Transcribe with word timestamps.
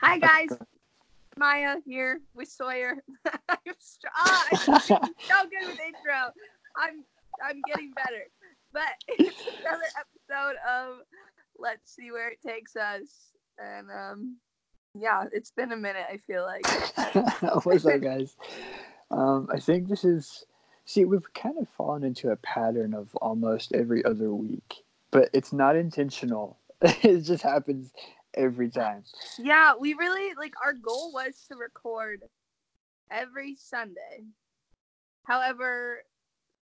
Hi 0.00 0.18
guys, 0.18 0.48
Maya 1.36 1.76
here 1.84 2.20
with 2.34 2.48
Sawyer. 2.48 3.02
I'm 3.48 3.74
str- 3.78 4.06
ah, 4.14 4.46
I'm 4.50 4.58
so 4.80 4.98
good 4.98 5.66
with 5.66 5.80
intro. 5.80 6.32
I'm 6.76 7.04
I'm 7.44 7.60
getting 7.66 7.92
better, 7.92 8.24
but 8.72 8.82
it's 9.08 9.40
another 9.60 9.84
episode 9.98 10.56
of 10.68 10.98
Let's 11.58 11.94
see 11.94 12.10
where 12.10 12.28
it 12.30 12.38
takes 12.46 12.76
us, 12.76 13.32
and 13.58 13.88
um, 13.90 14.36
yeah, 14.98 15.24
it's 15.32 15.50
been 15.50 15.72
a 15.72 15.76
minute. 15.76 16.06
I 16.08 16.18
feel 16.18 16.42
like. 16.44 16.66
What's 17.64 17.84
up, 17.86 18.00
guys? 18.00 18.36
Um, 19.10 19.48
I 19.52 19.58
think 19.58 19.88
this 19.88 20.04
is. 20.04 20.46
See, 20.84 21.04
we've 21.04 21.32
kind 21.34 21.58
of 21.58 21.68
fallen 21.68 22.02
into 22.02 22.30
a 22.30 22.36
pattern 22.36 22.94
of 22.94 23.14
almost 23.16 23.72
every 23.72 24.04
other 24.04 24.32
week, 24.32 24.82
but 25.10 25.28
it's 25.32 25.52
not 25.52 25.76
intentional. 25.76 26.58
it 26.80 27.20
just 27.20 27.42
happens 27.42 27.92
every 28.34 28.70
time. 28.70 29.04
Yeah, 29.38 29.74
we 29.78 29.94
really 29.94 30.34
like 30.36 30.54
our 30.64 30.72
goal 30.74 31.12
was 31.12 31.44
to 31.48 31.56
record 31.56 32.22
every 33.10 33.56
Sunday. 33.56 34.24
However, 35.24 36.04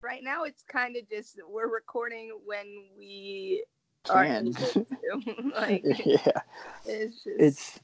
right 0.02 0.24
now 0.24 0.44
it's 0.44 0.64
kind 0.64 0.96
of 0.96 1.10
just 1.10 1.40
we're 1.50 1.72
recording 1.72 2.32
when 2.46 2.66
we 2.98 3.64
are 4.10 4.26
Can. 4.26 4.54
like 5.56 5.84
yeah, 6.06 6.42
it's 6.86 7.24
just 7.24 7.40
it's 7.40 7.80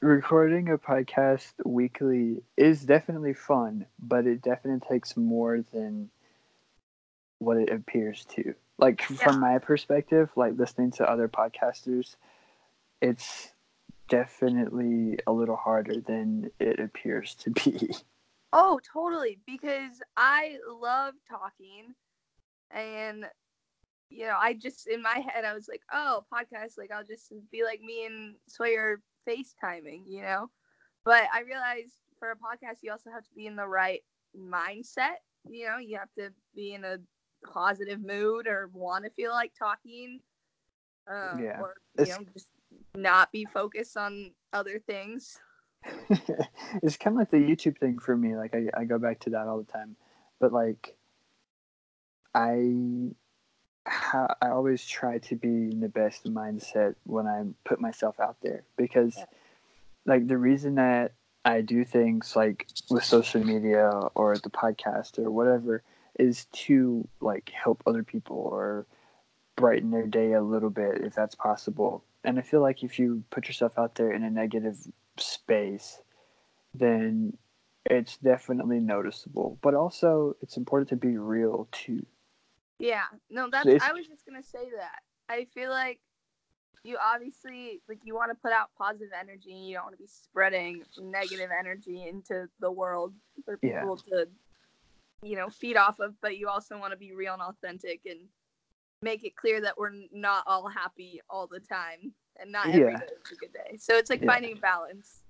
recording 0.00 0.70
a 0.70 0.78
podcast 0.78 1.52
weekly 1.64 2.42
is 2.56 2.84
definitely 2.84 3.34
fun, 3.34 3.86
but 3.98 4.26
it 4.26 4.42
definitely 4.42 4.86
takes 4.88 5.16
more 5.16 5.62
than 5.72 6.10
what 7.38 7.56
it 7.56 7.70
appears 7.70 8.24
to. 8.26 8.54
Like 8.78 9.02
Yeah. 9.10 9.16
from 9.16 9.40
my 9.40 9.58
perspective, 9.58 10.30
like 10.36 10.56
listening 10.56 10.92
to 10.92 11.10
other 11.10 11.28
podcasters, 11.28 12.16
it's 13.00 13.52
definitely 14.08 15.18
a 15.26 15.32
little 15.32 15.56
harder 15.56 16.00
than 16.00 16.50
it 16.58 16.80
appears 16.80 17.34
to 17.36 17.50
be. 17.50 17.94
Oh, 18.52 18.80
totally. 18.92 19.38
Because 19.46 20.02
I 20.16 20.56
love 20.68 21.14
talking, 21.28 21.94
and 22.72 23.26
you 24.08 24.26
know, 24.26 24.36
I 24.36 24.54
just 24.54 24.88
in 24.88 25.02
my 25.02 25.24
head 25.32 25.44
I 25.44 25.54
was 25.54 25.68
like, 25.68 25.82
oh, 25.92 26.24
podcast, 26.32 26.76
like 26.76 26.90
I'll 26.90 27.04
just 27.04 27.32
be 27.52 27.62
like 27.64 27.80
me 27.80 28.06
and 28.06 28.34
Sawyer 28.48 29.00
FaceTiming, 29.28 30.02
you 30.08 30.22
know. 30.22 30.50
But 31.04 31.24
I 31.32 31.42
realized 31.42 31.94
for 32.18 32.32
a 32.32 32.36
podcast, 32.36 32.78
you 32.82 32.90
also 32.90 33.10
have 33.10 33.22
to 33.22 33.34
be 33.36 33.46
in 33.46 33.54
the 33.56 33.66
right 33.68 34.02
mindset. 34.36 35.18
You 35.48 35.66
know, 35.68 35.78
you 35.78 35.96
have 35.96 36.12
to 36.18 36.30
be 36.54 36.74
in 36.74 36.84
a 36.84 36.98
positive 37.46 38.00
mood 38.04 38.46
or 38.48 38.68
want 38.74 39.04
to 39.04 39.10
feel 39.10 39.30
like 39.30 39.52
talking, 39.56 40.20
uh, 41.08 41.36
Yeah. 41.40 41.60
or 41.60 41.76
you 41.96 42.02
It's- 42.02 42.18
know, 42.18 42.24
just 42.34 42.48
not 42.96 43.32
be 43.32 43.44
focused 43.44 43.96
on 43.96 44.32
other 44.52 44.78
things. 44.78 45.38
it's 46.82 46.96
kind 46.96 47.14
of 47.14 47.18
like 47.18 47.30
the 47.30 47.38
YouTube 47.38 47.78
thing 47.78 47.98
for 47.98 48.16
me. 48.16 48.36
Like 48.36 48.54
I, 48.54 48.66
I 48.80 48.84
go 48.84 48.98
back 48.98 49.20
to 49.20 49.30
that 49.30 49.46
all 49.46 49.58
the 49.58 49.72
time, 49.72 49.96
but 50.38 50.52
like 50.52 50.96
I, 52.34 53.10
ha- 53.86 54.34
I 54.40 54.48
always 54.50 54.84
try 54.86 55.18
to 55.18 55.36
be 55.36 55.48
in 55.48 55.80
the 55.80 55.88
best 55.88 56.24
mindset 56.24 56.94
when 57.04 57.26
I 57.26 57.44
put 57.64 57.80
myself 57.80 58.20
out 58.20 58.36
there 58.42 58.62
because, 58.76 59.16
Yeah. 59.16 59.24
like 60.06 60.26
the 60.28 60.38
reason 60.38 60.76
that 60.76 61.12
I 61.44 61.62
do 61.62 61.84
things 61.84 62.36
like 62.36 62.68
with 62.90 63.04
social 63.04 63.42
media 63.42 63.88
or 64.14 64.36
the 64.36 64.50
podcast 64.50 65.18
or 65.18 65.30
whatever 65.30 65.82
is 66.18 66.44
to 66.52 67.08
like 67.20 67.48
help 67.48 67.82
other 67.86 68.02
people 68.02 68.36
or 68.36 68.86
brighten 69.60 69.90
their 69.90 70.06
day 70.06 70.32
a 70.32 70.42
little 70.42 70.70
bit 70.70 71.02
if 71.02 71.14
that's 71.14 71.34
possible. 71.34 72.02
And 72.24 72.38
I 72.38 72.42
feel 72.42 72.60
like 72.60 72.82
if 72.82 72.98
you 72.98 73.22
put 73.30 73.46
yourself 73.46 73.78
out 73.78 73.94
there 73.94 74.12
in 74.12 74.24
a 74.24 74.30
negative 74.30 74.76
space, 75.16 76.00
then 76.74 77.36
it's 77.84 78.16
definitely 78.18 78.80
noticeable. 78.80 79.58
But 79.62 79.74
also, 79.74 80.36
it's 80.42 80.56
important 80.56 80.88
to 80.90 80.96
be 80.96 81.16
real 81.16 81.68
too. 81.72 82.04
Yeah, 82.78 83.04
no, 83.28 83.48
that's. 83.50 83.68
I 83.82 83.92
was 83.92 84.06
just 84.06 84.24
gonna 84.26 84.42
say 84.42 84.70
that. 84.76 85.00
I 85.28 85.46
feel 85.54 85.70
like 85.70 86.00
you 86.82 86.96
obviously 87.02 87.82
like 87.88 87.98
you 88.04 88.14
want 88.14 88.30
to 88.30 88.34
put 88.34 88.52
out 88.52 88.70
positive 88.78 89.12
energy. 89.18 89.52
You 89.52 89.74
don't 89.74 89.84
want 89.84 89.96
to 89.96 90.02
be 90.02 90.08
spreading 90.08 90.82
negative 90.98 91.50
energy 91.58 92.08
into 92.08 92.48
the 92.60 92.70
world 92.70 93.14
for 93.44 93.58
Yeah. 93.62 93.80
people 93.80 93.96
to, 94.08 94.28
you 95.22 95.36
know, 95.36 95.50
feed 95.50 95.76
off 95.76 96.00
of. 96.00 96.14
But 96.20 96.38
you 96.38 96.48
also 96.48 96.78
want 96.78 96.92
to 96.92 96.96
be 96.98 97.12
real 97.12 97.34
and 97.34 97.42
authentic 97.42 98.06
and 98.06 98.20
make 99.02 99.24
it 99.24 99.36
clear 99.36 99.60
that 99.60 99.78
we're 99.78 99.92
not 100.12 100.44
all 100.46 100.68
happy 100.68 101.20
all 101.30 101.46
the 101.46 101.60
time 101.60 102.12
and 102.38 102.52
not 102.52 102.66
every 102.68 102.80
Yeah. 102.80 102.98
day 102.98 103.06
is 103.24 103.32
a 103.32 103.36
good 103.36 103.52
day. 103.52 103.76
So 103.78 103.94
it's 103.94 104.10
like 104.10 104.20
Yeah. 104.20 104.26
finding 104.32 104.56
a 104.56 104.60
balance. 104.60 105.22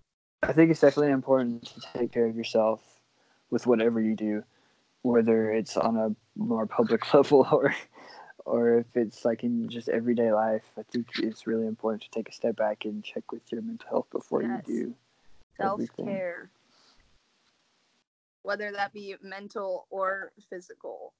I 0.42 0.52
think 0.52 0.70
it's 0.70 0.80
definitely 0.80 1.12
important 1.12 1.66
to 1.66 1.80
take 1.98 2.12
care 2.12 2.26
of 2.26 2.36
yourself 2.36 3.00
with 3.50 3.66
whatever 3.66 4.00
you 4.00 4.16
do, 4.16 4.42
whether 5.02 5.52
it's 5.52 5.76
on 5.76 5.96
a 5.96 6.14
more 6.36 6.66
public 6.66 7.12
level 7.14 7.46
or 7.52 7.74
or 8.46 8.78
if 8.78 8.96
it's 8.96 9.24
like 9.24 9.44
in 9.44 9.68
just 9.68 9.88
everyday 9.88 10.32
life. 10.32 10.64
I 10.78 10.82
think 10.82 11.08
it's 11.18 11.46
really 11.46 11.66
important 11.66 12.02
to 12.02 12.10
take 12.10 12.28
a 12.28 12.32
step 12.32 12.56
back 12.56 12.84
and 12.84 13.04
check 13.04 13.30
with 13.32 13.52
your 13.52 13.62
mental 13.62 13.88
health 13.88 14.06
before 14.10 14.42
Yes. 14.42 14.62
you 14.66 14.74
do. 14.74 14.94
self 15.56 15.80
care. 15.96 16.50
whether 18.42 18.72
that 18.72 18.92
be 18.94 19.14
mental 19.22 19.86
or 19.90 20.32
physical. 20.48 21.12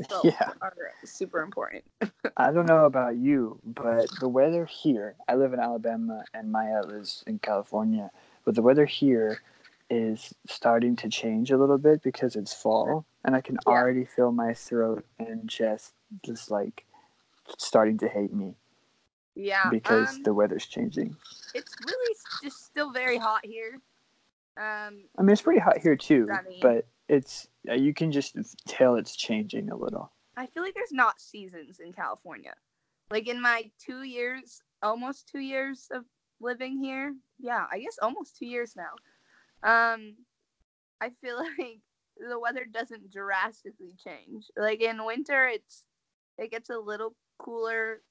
Yeah. 0.24 0.50
are 0.60 0.74
super 1.04 1.42
important. 1.42 1.84
I 2.36 2.52
don't 2.52 2.66
know 2.66 2.84
about 2.84 3.16
you, 3.16 3.58
but 3.64 4.10
the 4.20 4.28
weather 4.28 4.66
here, 4.66 5.16
I 5.28 5.36
live 5.36 5.52
in 5.52 5.60
Alabama 5.60 6.24
and 6.34 6.52
Maya 6.52 6.82
lives 6.84 7.24
in 7.26 7.38
California, 7.38 8.10
but 8.44 8.54
the 8.54 8.62
weather 8.62 8.84
here 8.84 9.40
is 9.88 10.34
starting 10.48 10.96
to 10.96 11.08
change 11.08 11.50
a 11.50 11.56
little 11.56 11.78
bit 11.78 12.02
because 12.02 12.36
it's 12.36 12.52
fall 12.52 13.06
and 13.24 13.34
I 13.34 13.40
can 13.40 13.56
Yeah. 13.66 13.72
already 13.72 14.04
feel 14.04 14.32
my 14.32 14.52
throat 14.52 15.06
and 15.18 15.48
chest 15.48 15.94
just 16.24 16.50
like 16.50 16.84
starting 17.58 17.96
to 17.98 18.08
hate 18.08 18.32
me 18.32 18.56
Yeah, 19.34 19.70
because 19.70 20.16
um, 20.16 20.22
the 20.24 20.34
weather's 20.34 20.66
changing. 20.66 21.16
it's 21.54 21.74
really 21.86 22.16
just 22.42 22.66
still 22.66 22.90
very 22.92 23.16
hot 23.16 23.44
here. 23.46 23.80
Um, 24.58 25.04
I 25.18 25.22
mean, 25.22 25.30
it's 25.30 25.42
pretty 25.42 25.60
hot 25.60 25.78
here 25.78 25.96
too, 25.96 26.26
Sunny. 26.28 26.58
but 26.60 26.86
it's 27.08 27.48
uh, 27.68 27.74
you 27.74 27.94
can 27.94 28.12
just 28.12 28.36
tell 28.66 28.96
it's 28.96 29.16
changing 29.16 29.70
a 29.70 29.76
little. 29.76 30.12
I 30.36 30.46
feel 30.46 30.62
like 30.62 30.74
there's 30.74 30.92
not 30.92 31.20
seasons 31.20 31.80
in 31.80 31.92
California. 31.92 32.54
Like 33.10 33.28
in 33.28 33.40
my 33.40 33.70
two 33.78 34.02
years, 34.02 34.60
almost 34.82 35.28
two 35.28 35.40
years 35.40 35.88
of 35.92 36.04
living 36.40 36.78
here. 36.78 37.14
Yeah, 37.38 37.66
I 37.70 37.78
guess 37.78 37.98
almost 38.02 38.36
two 38.36 38.46
years 38.46 38.74
now. 38.76 38.92
Um, 39.62 40.16
I 41.00 41.10
feel 41.20 41.36
like 41.58 41.80
the 42.16 42.38
weather 42.38 42.66
doesn't 42.70 43.10
drastically 43.10 43.94
change. 44.02 44.46
Like 44.56 44.82
in 44.82 45.04
winter, 45.04 45.48
it's 45.48 45.84
it 46.38 46.50
gets 46.50 46.70
a 46.70 46.78
little 46.78 47.14
cooler, 47.38 48.02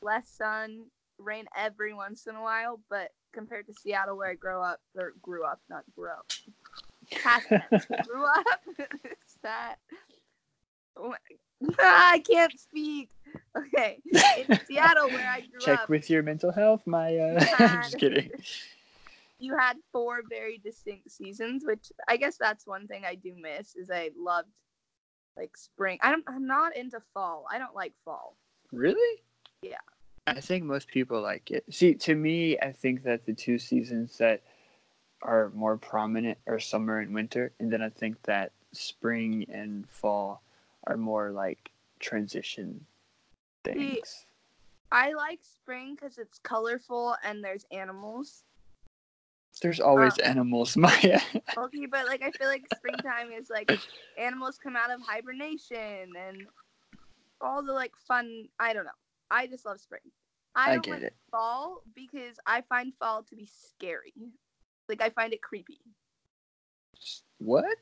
less 0.00 0.28
sun, 0.28 0.84
rain 1.18 1.46
every 1.56 1.94
once 1.94 2.26
in 2.26 2.36
a 2.36 2.42
while. 2.42 2.80
But 2.90 3.10
compared 3.32 3.66
to 3.66 3.74
Seattle, 3.74 4.16
where 4.16 4.30
I 4.30 4.34
grow 4.34 4.62
up 4.62 4.80
or 4.96 5.14
grew 5.22 5.44
up, 5.44 5.60
not 5.68 5.84
grew 5.94 6.10
up, 6.10 6.30
past 7.10 7.48
grew 7.48 8.24
up. 8.24 8.60
Is 8.78 9.38
that? 9.42 9.76
Oh 10.96 11.14
I 11.78 12.22
can't 12.28 12.58
speak. 12.58 13.10
Okay, 13.56 13.98
in 14.48 14.58
Seattle, 14.66 15.08
where 15.08 15.28
I 15.28 15.40
grew 15.40 15.58
up. 15.58 15.64
Check 15.64 15.80
up, 15.80 15.88
with 15.88 16.08
your 16.08 16.22
mental 16.22 16.52
health, 16.52 16.86
Maya. 16.86 17.36
Yeah. 17.38 17.56
Uh, 17.58 17.76
just 17.82 17.98
kidding. 17.98 18.30
you 19.38 19.56
had 19.56 19.76
four 19.92 20.22
very 20.28 20.58
distinct 20.58 21.10
seasons, 21.10 21.64
which 21.66 21.92
I 22.08 22.16
guess 22.16 22.36
that's 22.38 22.66
one 22.66 22.86
thing 22.86 23.04
I 23.06 23.14
do 23.14 23.34
miss. 23.38 23.74
Is 23.74 23.90
I 23.90 24.10
loved 24.18 24.52
like 25.36 25.56
spring. 25.56 25.98
I'm 26.02 26.22
I'm 26.26 26.46
not 26.46 26.76
into 26.76 27.00
fall. 27.12 27.46
I 27.50 27.58
don't 27.58 27.74
like 27.74 27.92
fall. 28.04 28.36
Really? 28.72 29.22
Yeah. 29.62 29.76
I 30.26 30.40
think 30.40 30.64
most 30.64 30.88
people 30.88 31.20
like 31.20 31.50
it. 31.50 31.64
See, 31.70 31.94
to 31.94 32.14
me, 32.14 32.58
I 32.58 32.72
think 32.72 33.04
that 33.04 33.26
the 33.26 33.32
two 33.32 33.58
seasons 33.58 34.18
that 34.18 34.42
are 35.22 35.50
more 35.54 35.76
prominent 35.76 36.38
are 36.46 36.60
summer 36.60 37.00
and 37.00 37.14
winter, 37.14 37.52
and 37.58 37.72
then 37.72 37.82
I 37.82 37.88
think 37.88 38.22
that 38.22 38.52
spring 38.72 39.46
and 39.48 39.88
fall 39.88 40.42
are 40.86 40.96
more 40.96 41.30
like 41.30 41.70
transition 42.00 42.84
things. 43.64 44.26
I 44.92 45.12
like 45.14 45.40
spring 45.42 45.94
because 45.94 46.18
it's 46.18 46.38
colorful 46.38 47.16
and 47.24 47.42
there's 47.42 47.64
animals. 47.72 48.44
There's 49.62 49.80
always 49.80 50.18
Uh, 50.18 50.22
animals, 50.22 50.76
Maya. 50.76 51.20
Okay, 51.58 51.86
but 51.86 52.06
like 52.06 52.22
I 52.22 52.30
feel 52.32 52.48
like 52.48 52.68
springtime 52.68 53.32
is 53.32 53.48
like 53.50 53.68
animals 54.18 54.58
come 54.62 54.76
out 54.76 54.90
of 54.90 55.00
hibernation 55.00 56.12
and 56.16 56.46
all 57.40 57.62
the 57.64 57.72
like 57.72 57.92
fun. 58.06 58.48
I 58.58 58.72
don't 58.74 58.84
know. 58.84 58.90
I 59.30 59.46
just 59.46 59.64
love 59.66 59.80
spring. 59.80 60.02
I 60.54 60.70
I 60.70 60.74
don't 60.74 60.84
get 60.84 60.94
like 60.94 61.02
it. 61.04 61.14
fall 61.30 61.82
because 61.94 62.36
I 62.46 62.60
find 62.62 62.92
fall 62.98 63.22
to 63.24 63.36
be 63.36 63.46
scary. 63.46 64.14
Like 64.88 65.00
I 65.00 65.10
find 65.10 65.32
it 65.32 65.42
creepy. 65.42 65.78
What? 67.38 67.76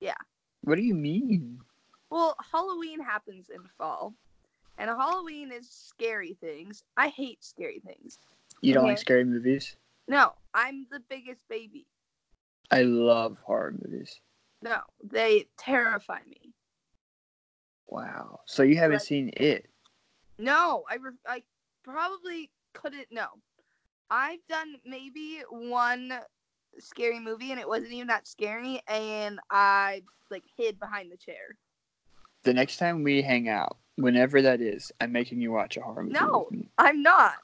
Yeah. 0.00 0.14
What 0.62 0.76
do 0.76 0.82
you 0.82 0.94
mean? 0.94 1.60
Well, 2.10 2.36
Halloween 2.52 3.00
happens 3.00 3.50
in 3.50 3.60
fall, 3.76 4.14
and 4.78 4.90
Halloween 4.90 5.52
is 5.52 5.68
scary 5.70 6.36
things. 6.40 6.82
I 6.96 7.08
hate 7.08 7.42
scary 7.44 7.80
things. 7.86 8.18
You 8.60 8.74
don't 8.74 8.84
like 8.84 8.98
scary 8.98 9.24
movies? 9.24 9.76
No, 10.08 10.32
I'm 10.54 10.86
the 10.90 11.00
biggest 11.08 11.46
baby. 11.48 11.86
I 12.70 12.82
love 12.82 13.36
horror 13.42 13.74
movies. 13.84 14.20
No, 14.62 14.80
they 15.04 15.46
terrify 15.58 16.18
me. 16.28 16.52
Wow. 17.86 18.40
So 18.46 18.62
you 18.62 18.76
haven't 18.76 18.96
Like- 18.96 19.02
seen 19.06 19.30
it? 19.36 19.70
No, 20.38 20.84
I 20.90 20.94
re- 20.96 21.12
I 21.26 21.42
probably 21.82 22.50
couldn't. 22.72 23.10
No, 23.10 23.28
I've 24.10 24.44
done 24.48 24.76
maybe 24.84 25.42
one 25.50 26.12
scary 26.78 27.20
movie, 27.20 27.50
and 27.50 27.60
it 27.60 27.68
wasn't 27.68 27.92
even 27.92 28.08
that 28.08 28.26
scary, 28.26 28.80
and 28.88 29.38
I 29.50 30.02
like 30.30 30.44
hid 30.56 30.78
behind 30.78 31.10
the 31.12 31.16
chair. 31.16 31.56
The 32.44 32.54
next 32.54 32.76
time 32.78 33.02
we 33.02 33.22
hang 33.22 33.48
out, 33.48 33.76
whenever 33.96 34.40
that 34.42 34.60
is, 34.60 34.92
I'm 35.00 35.12
making 35.12 35.40
you 35.40 35.52
watch 35.52 35.76
a 35.76 35.82
horror 35.82 36.04
movie. 36.04 36.14
No. 36.14 36.48
I'm 36.78 37.02
not. 37.02 37.34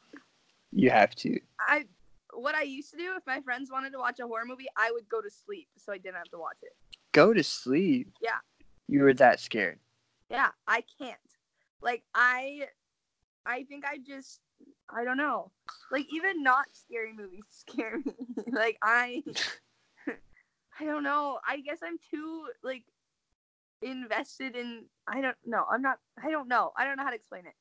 You 0.72 0.90
have 0.90 1.14
to. 1.16 1.38
I 1.60 1.84
what 2.32 2.54
I 2.54 2.62
used 2.62 2.90
to 2.90 2.96
do 2.96 3.14
if 3.16 3.22
my 3.26 3.40
friends 3.40 3.70
wanted 3.70 3.92
to 3.92 3.98
watch 3.98 4.18
a 4.18 4.26
horror 4.26 4.44
movie, 4.44 4.66
I 4.76 4.90
would 4.90 5.08
go 5.08 5.20
to 5.20 5.30
sleep 5.30 5.68
so 5.76 5.92
I 5.92 5.98
didn't 5.98 6.16
have 6.16 6.30
to 6.30 6.38
watch 6.38 6.56
it. 6.62 6.72
Go 7.12 7.32
to 7.32 7.44
sleep. 7.44 8.12
Yeah. 8.20 8.38
You 8.88 9.02
were 9.02 9.14
that 9.14 9.40
scared. 9.40 9.78
Yeah, 10.30 10.48
I 10.66 10.82
can't. 10.98 11.16
Like 11.80 12.02
I 12.14 12.66
I 13.46 13.64
think 13.64 13.84
I 13.84 13.98
just 13.98 14.40
I 14.90 15.04
don't 15.04 15.16
know. 15.16 15.50
Like 15.90 16.06
even 16.10 16.42
not 16.42 16.66
scary 16.72 17.12
movies 17.12 17.44
scare 17.50 17.98
me. 17.98 18.12
like 18.52 18.78
I 18.82 19.22
I 20.80 20.84
don't 20.84 21.02
know. 21.02 21.38
I 21.46 21.60
guess 21.60 21.78
I'm 21.84 21.98
too 22.10 22.46
like 22.62 22.84
invested 23.82 24.56
in 24.56 24.84
I 25.06 25.20
don't 25.20 25.36
know. 25.44 25.64
I'm 25.70 25.82
not 25.82 25.98
I 26.22 26.30
don't 26.30 26.48
know. 26.48 26.72
I 26.76 26.84
don't 26.84 26.96
know 26.96 27.04
how 27.04 27.10
to 27.10 27.16
explain 27.16 27.44
it. 27.46 27.54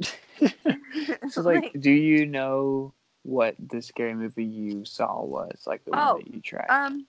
so 1.28 1.42
like, 1.42 1.72
do 1.80 1.90
you 1.90 2.26
know 2.26 2.94
what 3.22 3.54
the 3.58 3.80
scary 3.80 4.14
movie 4.14 4.44
you 4.44 4.84
saw 4.84 5.22
was? 5.22 5.64
Like 5.66 5.84
the 5.84 5.92
one 5.92 6.00
Oh, 6.00 6.16
that 6.16 6.34
you 6.34 6.40
tried? 6.40 6.66
Um, 6.68 7.06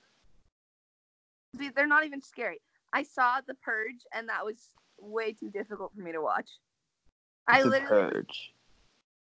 see, 1.57 1.69
they're 1.69 1.87
not 1.87 2.05
even 2.05 2.21
scary. 2.21 2.61
I 2.91 3.03
saw 3.03 3.41
The 3.45 3.55
Purge, 3.55 4.05
and 4.13 4.29
that 4.29 4.45
was 4.45 4.69
way 4.99 5.33
too 5.33 5.49
difficult 5.49 5.91
for 5.95 6.01
me 6.01 6.11
to 6.11 6.21
watch. 6.21 6.49
I 7.47 7.63
the 7.63 7.69
literally, 7.69 8.11
Purge. 8.11 8.53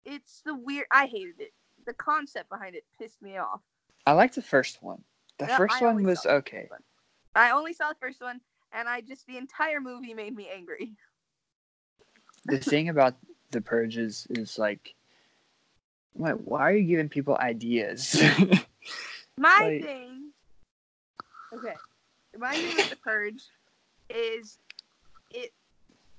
It's 0.05 0.41
the 0.45 0.55
weird. 0.55 0.85
I 0.91 1.05
hated 1.07 1.39
it. 1.39 1.53
The 1.85 1.93
concept 1.93 2.49
behind 2.49 2.75
it 2.75 2.83
pissed 2.99 3.21
me 3.21 3.37
off. 3.37 3.61
I 4.05 4.13
like 4.13 4.33
the 4.33 4.41
first 4.41 4.81
one. 4.83 5.03
The 5.37 5.45
Yeah, 5.45 5.57
first 5.57 5.81
I 5.81 5.85
one 5.85 6.03
was 6.03 6.25
okay. 6.25 6.65
one. 6.69 6.81
I 7.35 7.51
only 7.51 7.73
saw 7.73 7.89
the 7.89 7.95
first 7.99 8.21
one, 8.21 8.41
and 8.73 8.87
I 8.89 9.01
just 9.01 9.25
the 9.27 9.37
entire 9.37 9.79
movie 9.79 10.13
made 10.13 10.35
me 10.35 10.49
angry. 10.53 10.91
the 12.45 12.57
thing 12.71 12.89
about 12.89 13.15
the 13.51 13.61
purges 13.61 14.27
is 14.29 14.57
like 14.59 14.93
why 16.13 16.61
are 16.61 16.73
you 16.73 16.83
giving 16.83 17.09
people 17.09 17.35
ideas 17.37 18.21
My 19.37 19.57
Like- 19.61 19.81
thing, 19.83 20.31
okay, 21.53 21.73
my 22.37 22.53
thing 22.53 22.75
with 22.75 22.89
the 22.89 22.95
Purge 22.97 23.41
is 24.09 24.57
it 25.31 25.51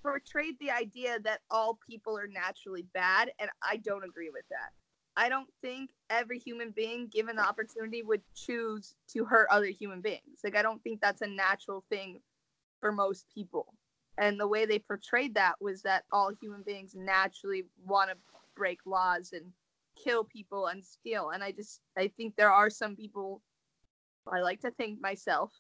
portrayed 0.02 0.56
the 0.61 0.70
idea 0.70 1.19
that 1.20 1.41
all 1.50 1.79
people 1.88 2.19
are 2.19 2.29
naturally 2.29 2.85
bad, 2.94 3.31
and 3.38 3.50
I 3.62 3.76
don't 3.79 4.05
agree 4.05 4.31
with 4.31 4.44
that. 4.50 4.73
I 5.17 5.29
don't 5.29 5.49
think 5.61 5.91
every 6.08 6.38
human 6.38 6.70
being, 6.70 7.08
given 7.08 7.37
the 7.37 7.47
opportunity, 7.47 8.02
would 8.02 8.23
choose 8.35 8.94
to 9.12 9.25
hurt 9.25 9.49
other 9.50 9.67
human 9.67 10.00
beings. 10.00 10.41
Like, 10.43 10.56
I 10.56 10.62
don't 10.62 10.82
think 10.82 11.00
that's 11.00 11.23
a 11.23 11.26
natural 11.26 11.85
thing 11.91 12.20
for 12.81 12.93
most 12.93 13.26
people. 13.35 13.75
And 14.19 14.38
the 14.38 14.47
way 14.47 14.67
they 14.67 14.79
portrayed 14.79 15.35
that 15.35 15.55
was 15.61 15.82
that 15.82 16.05
all 16.12 16.31
human 16.41 16.62
beings 16.62 16.94
naturally 16.94 17.64
want 17.85 18.11
to 18.11 18.17
break 18.56 18.81
laws 18.87 19.32
and 19.32 19.53
kill 20.03 20.25
people 20.25 20.67
and 20.67 20.85
steal. 20.85 21.31
And 21.31 21.43
I 21.43 21.53
just, 21.53 21.81
I 21.96 22.08
think 22.17 22.37
there 22.37 22.53
are 22.53 22.70
some 22.70 22.96
people, 22.96 23.43
I 24.31 24.41
like 24.41 24.61
to 24.61 24.70
think 24.70 25.00
myself, 25.00 25.53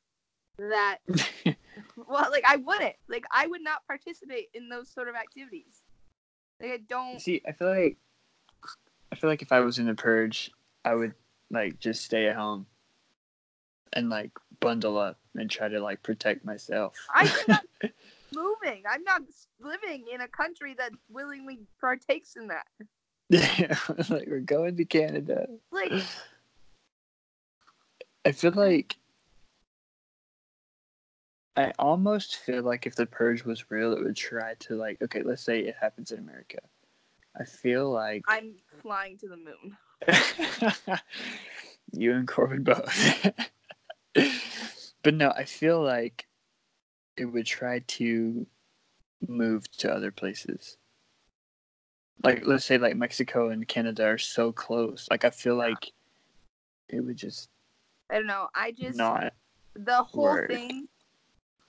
that 0.58 0.98
well, 2.08 2.28
like 2.30 2.44
I 2.46 2.56
wouldn't. 2.56 2.96
Like 3.08 3.24
I 3.30 3.46
would 3.46 3.62
not 3.62 3.86
participate 3.86 4.48
in 4.54 4.68
those 4.68 4.88
sort 4.88 5.08
of 5.08 5.14
activities. 5.14 5.82
Like 6.60 6.70
I 6.72 6.76
don't. 6.88 7.20
see 7.20 7.40
i 7.48 7.52
feel 7.52 7.68
like 7.68 7.96
i 9.12 9.16
feel 9.16 9.30
like 9.30 9.40
if 9.42 9.50
i 9.50 9.60
was 9.60 9.78
in 9.78 9.86
the 9.86 9.94
purge 9.94 10.50
i 10.84 10.94
would 10.94 11.14
like 11.50 11.78
just 11.80 12.04
stay 12.04 12.26
at 12.28 12.36
home 12.36 12.66
and 13.94 14.10
like 14.10 14.30
bundle 14.60 14.98
up 14.98 15.18
and 15.34 15.50
try 15.50 15.68
to 15.68 15.80
like 15.80 16.02
protect 16.02 16.44
myself 16.44 16.94
I'm 17.14 17.28
not 17.48 17.64
moving. 18.34 18.82
I'm 18.88 19.02
not 19.04 19.22
living 19.58 20.04
in 20.12 20.20
a 20.20 20.28
country 20.28 20.74
that 20.78 20.92
willingly 21.08 21.58
partakes 21.80 22.36
in 22.36 22.46
that. 22.48 22.66
yeah 23.30 23.74
like 24.10 24.28
we're 24.28 24.40
going 24.40 24.76
to 24.76 24.84
canada 24.84 25.46
Like 25.72 25.92
i 28.24 28.32
feel 28.32 28.52
like 28.52 28.96
I 31.60 31.72
almost 31.78 32.36
feel 32.36 32.62
like 32.62 32.86
if 32.86 32.94
the 32.94 33.04
purge 33.04 33.44
was 33.44 33.70
real, 33.70 33.92
it 33.92 34.02
would 34.02 34.16
try 34.16 34.54
to 34.60 34.76
like. 34.76 35.02
Okay, 35.02 35.22
let's 35.22 35.42
say 35.42 35.60
it 35.60 35.76
happens 35.78 36.10
in 36.10 36.18
America. 36.18 36.58
I 37.38 37.44
feel 37.44 37.90
like 37.90 38.22
I'm 38.26 38.54
flying 38.80 39.18
to 39.18 39.28
the 39.28 39.36
moon. 39.36 39.76
you 41.92 42.14
and 42.14 42.26
Corbyn 42.26 42.64
both. 42.64 43.26
but 45.02 45.14
no, 45.14 45.30
I 45.30 45.44
feel 45.44 45.82
like 45.82 46.26
it 47.16 47.26
would 47.26 47.46
try 47.46 47.80
to 47.80 48.46
move 49.28 49.70
to 49.72 49.92
other 49.92 50.10
places. 50.10 50.78
Like 52.22 52.46
let's 52.46 52.64
say 52.64 52.78
like 52.78 52.96
Mexico 52.96 53.50
and 53.50 53.68
Canada 53.68 54.06
are 54.06 54.18
so 54.18 54.50
close. 54.50 55.08
Like 55.10 55.26
I 55.26 55.30
feel 55.30 55.56
like 55.56 55.92
it 56.88 57.00
would 57.00 57.16
just 57.16 57.50
I 58.08 58.14
don't 58.14 58.26
know. 58.26 58.48
I 58.54 58.72
just 58.72 58.96
not 58.96 59.34
the 59.74 60.02
whole 60.02 60.38
thing. 60.46 60.88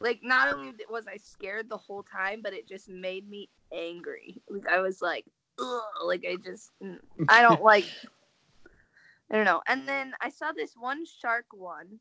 Like 0.02 0.22
not 0.24 0.54
only 0.54 0.74
was 0.90 1.06
I 1.08 1.18
scared 1.18 1.70
the 1.70 1.78
whole 1.78 2.04
time, 2.04 2.42
but 2.42 2.54
it 2.54 2.68
just 2.68 2.90
made 2.90 3.30
me 3.30 3.50
angry. 3.72 4.42
Like 4.50 4.68
I 4.68 4.80
was 4.80 5.02
like, 5.02 5.26
Ugh, 5.60 5.82
like 6.06 6.26
I 6.28 6.36
just 6.44 6.72
mm, 6.84 6.98
I 7.30 7.42
don't 7.44 7.62
like. 7.74 7.86
I 9.32 9.36
don't 9.36 9.46
know. 9.46 9.62
And 9.68 9.88
then 9.88 10.14
I 10.20 10.30
saw 10.30 10.52
this 10.52 10.74
one 10.78 11.06
shark 11.06 11.46
one, 11.54 12.00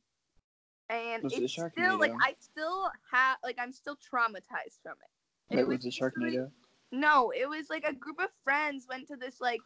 and 0.89 1.23
Was 1.23 1.33
it's 1.35 1.57
a 1.59 1.71
still 1.71 1.99
like 1.99 2.13
I 2.21 2.35
still 2.41 2.91
have 3.13 3.37
like 3.45 3.57
I'm 3.61 3.73
still 3.73 3.97
traumatized 3.97 4.81
from 4.83 4.95
it. 5.03 5.55
Wait, 5.55 5.61
It 5.61 5.69
was 5.69 5.85
it 5.85 5.91
basically- 5.91 6.37
Sharknado? 6.37 6.51
No, 6.93 7.31
it 7.31 7.49
was 7.49 7.71
like 7.71 7.85
a 7.85 7.93
group 7.95 8.19
of 8.19 8.31
friends 8.43 8.87
went 8.89 9.07
to 9.09 9.17
this 9.17 9.41
like 9.41 9.61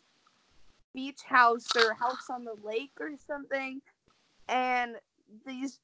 beach 0.92 1.22
house 1.24 1.66
or 1.74 1.94
house 1.94 2.28
on 2.30 2.44
the 2.44 2.54
lake 2.62 2.92
or 3.00 3.12
something, 3.16 3.80
and 4.48 4.96
these 5.46 5.80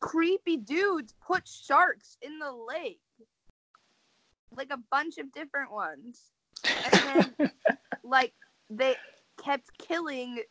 creepy 0.00 0.56
dudes 0.56 1.14
put 1.26 1.46
sharks 1.46 2.16
in 2.22 2.38
the 2.38 2.52
lake, 2.52 3.00
like 4.56 4.70
a 4.70 4.78
bunch 4.90 5.18
of 5.18 5.32
different 5.32 5.72
ones, 5.72 6.30
and 6.64 7.34
then 7.38 7.50
like 8.04 8.32
they 8.68 8.96
kept 9.42 9.70
killing 9.78 10.42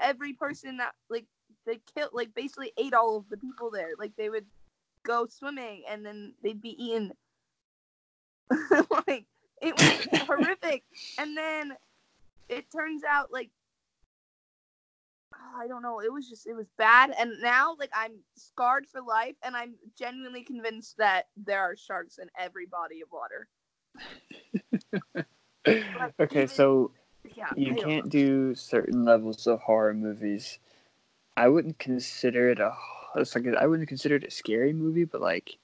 every 0.00 0.32
person 0.32 0.76
that 0.78 0.94
like 1.08 1.26
they 1.66 1.80
killed 1.94 2.10
like 2.12 2.34
basically 2.34 2.72
ate 2.78 2.94
all 2.94 3.16
of 3.16 3.28
the 3.28 3.36
people 3.36 3.70
there. 3.70 3.90
Like 3.98 4.12
they 4.16 4.28
would 4.28 4.46
go 5.04 5.26
swimming 5.26 5.82
and 5.88 6.04
then 6.04 6.34
they'd 6.42 6.60
be 6.60 6.82
eaten. 6.82 7.12
like 9.06 9.26
it 9.62 9.74
was 9.76 10.20
horrific. 10.26 10.84
And 11.18 11.36
then 11.36 11.72
it 12.48 12.66
turns 12.72 13.02
out 13.04 13.32
like 13.32 13.50
oh, 15.46 15.60
I 15.62 15.66
don't 15.68 15.82
know, 15.82 16.00
it 16.00 16.12
was 16.12 16.28
just 16.28 16.46
it 16.46 16.54
was 16.54 16.66
bad 16.76 17.14
and 17.18 17.32
now 17.40 17.76
like 17.78 17.90
I'm 17.94 18.18
scarred 18.36 18.86
for 18.86 19.00
life 19.02 19.36
and 19.42 19.56
I'm 19.56 19.74
genuinely 19.98 20.42
convinced 20.42 20.96
that 20.98 21.28
there 21.36 21.60
are 21.60 21.76
sharks 21.76 22.18
in 22.18 22.28
every 22.38 22.66
body 22.66 23.00
of 23.02 23.08
water. 23.12 23.48
Like, 25.98 26.14
okay, 26.20 26.42
even- 26.42 26.48
so 26.48 26.90
Yeah. 27.36 27.46
you 27.56 27.74
can't 27.74 28.06
know. 28.06 28.10
do 28.10 28.54
certain 28.54 29.04
levels 29.04 29.46
of 29.46 29.60
horror 29.60 29.94
movies. 29.94 30.58
I 31.36 31.48
wouldn't 31.48 31.78
consider 31.78 32.50
it 32.50 32.60
a. 32.60 32.72
It's 33.16 33.34
like 33.34 33.46
I 33.58 33.66
wouldn't 33.66 33.88
consider 33.88 34.16
it 34.16 34.24
a 34.24 34.30
scary 34.30 34.72
movie, 34.72 35.04
but 35.04 35.20
like, 35.20 35.58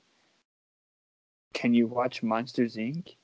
can 1.55 1.75
you 1.75 1.87
watch 1.87 2.23
Monsters 2.23 2.77
Inc? 2.77 3.17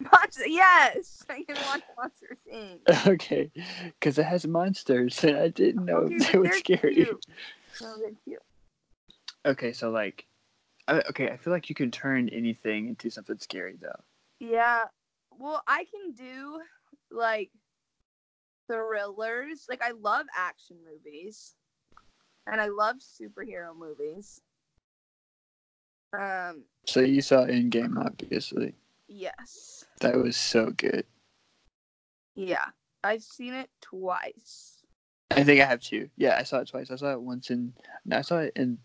Monster- 0.12 0.46
yes, 0.48 1.24
I 1.28 1.42
can 1.44 1.56
watch 1.64 1.82
Monsters 1.96 2.38
Inc. 2.52 3.06
okay, 3.06 3.50
because 3.98 4.18
it 4.18 4.24
has 4.24 4.46
monsters, 4.46 5.22
and 5.24 5.36
I 5.36 5.48
didn't 5.48 5.84
know 5.84 5.98
Okay, 5.98 6.18
they 6.42 6.50
scare 6.50 6.90
you. 6.90 7.04
cute. 7.06 7.26
No, 7.80 7.98
they're 7.98 8.10
cute. 8.24 8.42
Okay, 9.46 9.72
so 9.72 9.90
like, 9.90 10.26
I, 10.88 11.00
okay, 11.10 11.30
I 11.30 11.36
feel 11.36 11.52
like 11.52 11.68
you 11.68 11.74
can 11.74 11.90
turn 11.90 12.28
anything 12.30 12.88
into 12.88 13.10
something 13.10 13.38
scary 13.38 13.76
though. 13.80 14.00
Yeah. 14.40 14.84
Well, 15.30 15.62
I 15.66 15.84
can 15.84 16.12
do 16.12 16.60
like 17.10 17.50
thrillers. 18.70 19.66
Like 19.68 19.82
I 19.82 19.92
love 19.92 20.26
action 20.36 20.76
movies. 20.84 21.54
And 22.46 22.60
I 22.60 22.66
love 22.66 22.96
superhero 22.96 23.74
movies. 23.76 24.40
Um, 26.12 26.64
So 26.86 27.00
you 27.00 27.22
saw 27.22 27.44
Endgame, 27.46 27.96
obviously. 27.98 28.74
Yes. 29.14 29.84
That 30.00 30.16
was 30.16 30.36
so 30.36 30.70
good. 30.70 31.04
Yeah, 32.34 32.66
I've 33.02 33.22
seen 33.22 33.54
it 33.54 33.70
twice. 33.80 34.82
I 35.30 35.44
think 35.44 35.60
I 35.60 35.64
have 35.64 35.80
two. 35.80 36.08
Yeah, 36.16 36.36
I 36.38 36.42
saw 36.42 36.58
it 36.58 36.68
twice. 36.68 36.90
I 36.90 36.96
saw 36.96 37.12
it 37.12 37.20
once 37.20 37.50
in. 37.50 37.72
No, 38.04 38.18
I 38.18 38.22
saw 38.22 38.38
it 38.38 38.52
in 38.56 38.78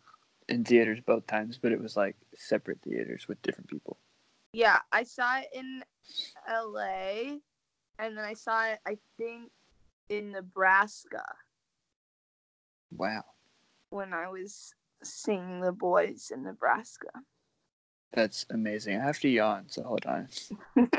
in 0.47 0.63
theaters 0.63 0.99
both 1.05 1.27
times, 1.27 1.59
but 1.61 1.71
it 1.71 1.81
was 1.81 1.95
like 1.95 2.15
separate 2.35 2.81
theaters 2.81 3.27
with 3.27 3.41
different 3.41 3.69
people. 3.69 3.97
Yeah, 4.53 4.79
I 4.91 5.03
saw 5.03 5.39
it 5.39 5.47
in 5.53 5.83
LA 6.47 7.37
and 7.99 8.17
then 8.17 8.25
I 8.25 8.33
saw 8.33 8.65
it 8.65 8.79
I 8.87 8.97
think 9.17 9.51
in 10.09 10.31
Nebraska 10.31 11.23
Wow, 12.91 13.23
when 13.91 14.13
I 14.13 14.29
was 14.29 14.73
seeing 15.03 15.61
the 15.61 15.71
boys 15.71 16.31
in 16.33 16.43
Nebraska. 16.43 17.09
That's 18.13 18.45
amazing. 18.49 18.97
I 18.97 19.03
have 19.03 19.19
to 19.19 19.29
yawn, 19.29 19.65
so 19.67 19.83
hold 19.83 20.05
on. 20.05 20.27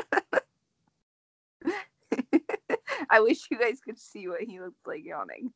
I 3.10 3.20
wish 3.20 3.50
you 3.50 3.58
guys 3.58 3.80
could 3.80 3.98
see 3.98 4.28
what 4.28 4.42
he 4.42 4.60
looked 4.60 4.86
like 4.86 5.04
yawning. 5.04 5.52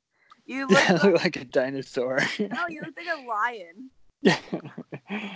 You 0.46 0.66
look 0.68 1.02
look 1.04 1.23
like 1.23 1.37
a 1.37 1.44
dinosaur. 1.44 2.18
no, 2.38 2.66
you 2.68 2.82
look 2.82 2.94
like 2.96 3.06
a 3.06 3.23
lion. 3.26 3.90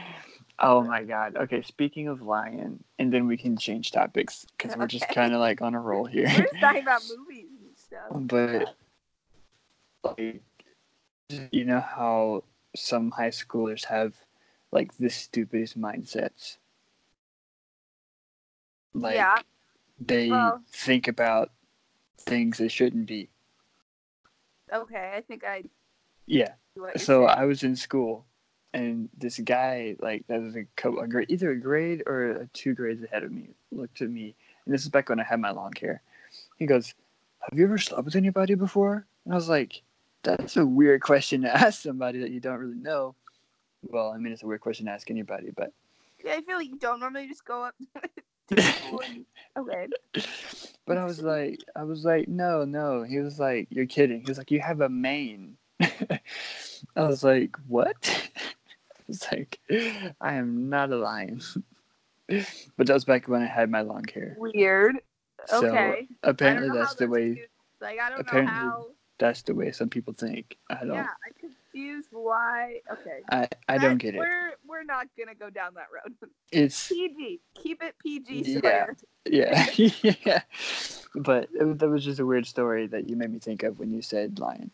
oh 0.59 0.83
my 0.83 1.05
god. 1.05 1.37
Okay, 1.37 1.63
speaking 1.63 2.09
of 2.09 2.23
lion, 2.23 2.83
and 2.99 3.13
then 3.13 3.27
we 3.27 3.37
can 3.37 3.57
change 3.57 3.93
topics 3.93 4.47
because 4.57 4.77
we're 4.77 4.87
just 4.87 5.09
kind 5.11 5.33
of 5.35 5.41
like 5.41 5.63
on 5.63 5.75
a 5.75 5.81
roll 5.81 6.05
here. 6.05 6.27
We're 6.27 6.43
just 6.43 6.61
talking 6.61 6.83
about 6.83 7.03
movies 7.17 7.49
and 7.63 7.79
stuff. 7.79 8.09
but 8.11 8.75
like, 10.05 10.43
you 11.53 11.65
know 11.65 11.81
how 11.81 12.45
some 12.77 13.11
high 13.11 13.31
schoolers 13.31 13.85
have 13.85 14.15
like 14.71 14.97
the 14.99 15.11
stupidest 15.11 15.79
mindsets. 15.81 16.57
Like 18.95 19.15
yeah. 19.15 19.37
they 20.01 20.31
well- 20.31 20.63
think 20.71 21.09
about 21.09 21.51
things 22.21 22.59
they 22.59 22.69
shouldn't 22.69 23.07
be. 23.07 23.29
Okay, 24.73 25.13
I 25.17 25.23
think 25.23 25.45
I 25.45 25.65
Yeah. 26.27 26.53
see 26.75 26.81
what 26.81 26.95
you're 26.95 26.99
so 26.99 27.27
saying. 27.27 27.39
I 27.39 27.45
was 27.47 27.63
in 27.63 27.75
school, 27.75 28.27
and 28.75 29.09
this 29.17 29.39
guy, 29.39 29.97
like, 30.01 30.27
that 30.27 30.43
was 30.43 30.57
a 30.57 30.67
a 31.01 31.07
grade, 31.09 31.31
either 31.31 31.51
a 31.53 31.57
grade 31.61 32.03
or 32.07 32.31
a 32.33 32.47
two 32.49 32.75
grades 32.75 33.03
ahead 33.03 33.23
of 33.25 33.33
me, 33.33 33.55
looked 33.71 34.03
at 34.03 34.11
me, 34.11 34.35
and 34.67 34.75
this 34.75 34.83
is 34.83 34.91
back 34.91 35.09
when 35.09 35.21
I 35.21 35.25
had 35.25 35.41
my 35.41 35.53
long 35.53 35.73
hair. 35.81 36.03
He 36.59 36.67
goes, 36.67 36.93
"Have 37.49 37.59
you 37.59 37.65
ever 37.65 37.79
slept 37.79 38.05
with 38.05 38.17
anybody 38.17 38.55
before?" 38.55 39.07
And 39.25 39.33
I 39.33 39.37
was 39.37 39.49
like, 39.49 39.81
"That's 40.23 40.59
a 40.59 40.67
weird 40.67 41.01
question 41.01 41.43
to 41.43 41.55
ask 41.57 41.81
somebody 41.83 42.19
that 42.21 42.31
you 42.31 42.41
don't 42.41 42.59
really 42.59 42.75
know." 42.77 43.15
Well, 43.83 44.11
I 44.11 44.19
mean, 44.19 44.33
it's 44.33 44.43
a 44.43 44.47
weird 44.47 44.61
question 44.61 44.87
to 44.87 44.93
ask 44.93 45.11
anybody, 45.11 45.51
but 45.57 45.73
Yeah, 46.25 46.35
I 46.35 46.43
feel 46.43 46.57
like 46.57 46.69
you 46.69 46.79
don't 46.79 47.01
normally 47.01 47.29
just 47.29 47.45
go 47.45 47.63
up 47.65 47.75
to 48.49 48.57
people 48.57 49.01
and 49.07 49.25
okay. 49.57 49.89
but 50.87 50.99
I 50.99 51.05
was 51.05 51.21
like, 51.23 51.61
I 51.77 51.83
was 51.85 52.05
like, 52.05 52.29
no, 52.29 52.65
no. 52.65 53.03
He 53.03 53.19
was 53.19 53.39
like, 53.39 53.69
you're 53.71 53.87
kidding. 53.87 54.21
He 54.21 54.27
was 54.27 54.39
like, 54.39 54.51
you 54.51 54.61
have 54.61 54.81
a 54.81 54.89
mane. 54.89 55.57
I 55.81 57.03
was 57.03 57.23
like, 57.23 57.57
what? 57.69 57.97
I 58.97 59.03
was 59.07 59.25
like, 59.31 59.59
I 60.21 60.35
am 60.35 60.69
not 60.69 60.91
a 60.93 60.97
lion. 60.97 61.41
but 62.29 62.87
that 62.87 62.95
was 62.95 63.05
back 63.05 63.29
when 63.29 63.43
I 63.43 63.47
had 63.47 63.71
my 63.71 63.81
long 63.83 64.05
hair. 64.13 64.37
Weird. 64.39 64.97
So 65.47 65.65
Okay. 65.67 66.09
apparently 66.25 66.71
I 66.71 66.75
that's 66.83 66.95
the 66.95 67.07
way. 67.09 67.43
like 67.81 67.99
I 68.01 68.11
don't 68.11 68.21
apparently- 68.21 68.53
know 68.55 68.59
how. 68.71 68.87
That's 69.19 69.43
the 69.43 69.53
way 69.53 69.73
some 69.73 69.89
people 69.89 70.15
think. 70.17 70.57
I 70.71 70.77
don't. 70.85 70.95
Yeah, 70.95 71.09
I'm 71.27 71.33
confused 71.79 72.09
why. 72.13 72.81
Okay. 72.91 73.21
I 73.31 73.49
I 73.69 73.79
don't 73.79 73.99
get 73.99 74.15
it. 74.15 74.19
We're 74.19 74.53
we're 74.67 74.85
not 74.85 75.07
gonna 75.19 75.35
go 75.35 75.51
down 75.51 75.75
that 75.75 75.87
road. 75.93 76.15
It's 76.53 76.89
PG. 76.93 77.41
Keep 77.63 77.83
it 77.83 77.95
PG. 78.03 78.61
Yeah. 78.63 78.87
Yeah 79.31 79.67
yeah. 79.77 80.41
But 81.15 81.51
it, 81.53 81.79
that 81.81 81.89
was 81.89 82.03
just 82.03 82.19
a 82.19 82.25
weird 82.25 82.47
story 82.47 82.87
that 82.87 83.11
you 83.11 83.15
made 83.17 83.31
me 83.31 83.39
think 83.39 83.63
of 83.63 83.79
when 83.79 83.93
you 83.93 84.01
said 84.01 84.39
lion. 84.39 84.71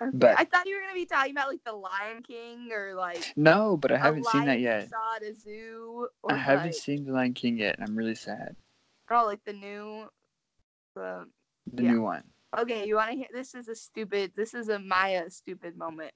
Okay. 0.00 0.10
But- 0.14 0.38
I 0.40 0.44
thought 0.44 0.66
you 0.66 0.76
were 0.76 0.80
gonna 0.80 0.94
be 0.94 1.04
talking 1.04 1.32
about 1.32 1.48
like 1.48 1.62
the 1.64 1.74
Lion 1.74 2.22
King 2.22 2.70
or 2.72 2.94
like 2.94 3.34
No, 3.36 3.76
but 3.76 3.92
I 3.92 3.98
haven't 3.98 4.24
seen 4.26 4.46
that 4.46 4.60
yet. 4.60 4.88
saw 4.88 5.16
at 5.16 5.22
a 5.24 5.34
zoo 5.34 6.08
I 6.26 6.36
haven't 6.36 6.74
seen 6.76 7.04
The 7.04 7.12
Lion 7.12 7.34
King 7.34 7.58
yet, 7.58 7.78
and 7.78 7.86
I'm 7.86 7.94
really 7.96 8.14
sad. 8.14 8.56
oh 9.10 9.26
like 9.26 9.44
the 9.44 9.52
new. 9.52 10.08
The 10.94 11.26
The 11.74 11.82
Yeah. 11.82 11.92
new 11.92 12.02
one. 12.02 12.22
okay, 12.56 12.86
you 12.86 12.94
want 12.94 13.10
to 13.10 13.16
hear? 13.16 13.26
This 13.30 13.54
is 13.54 13.68
a 13.68 13.74
stupid. 13.74 14.32
This 14.36 14.54
is 14.54 14.70
a 14.70 14.78
Maya 14.78 15.28
stupid 15.28 15.76
moment. 15.76 16.12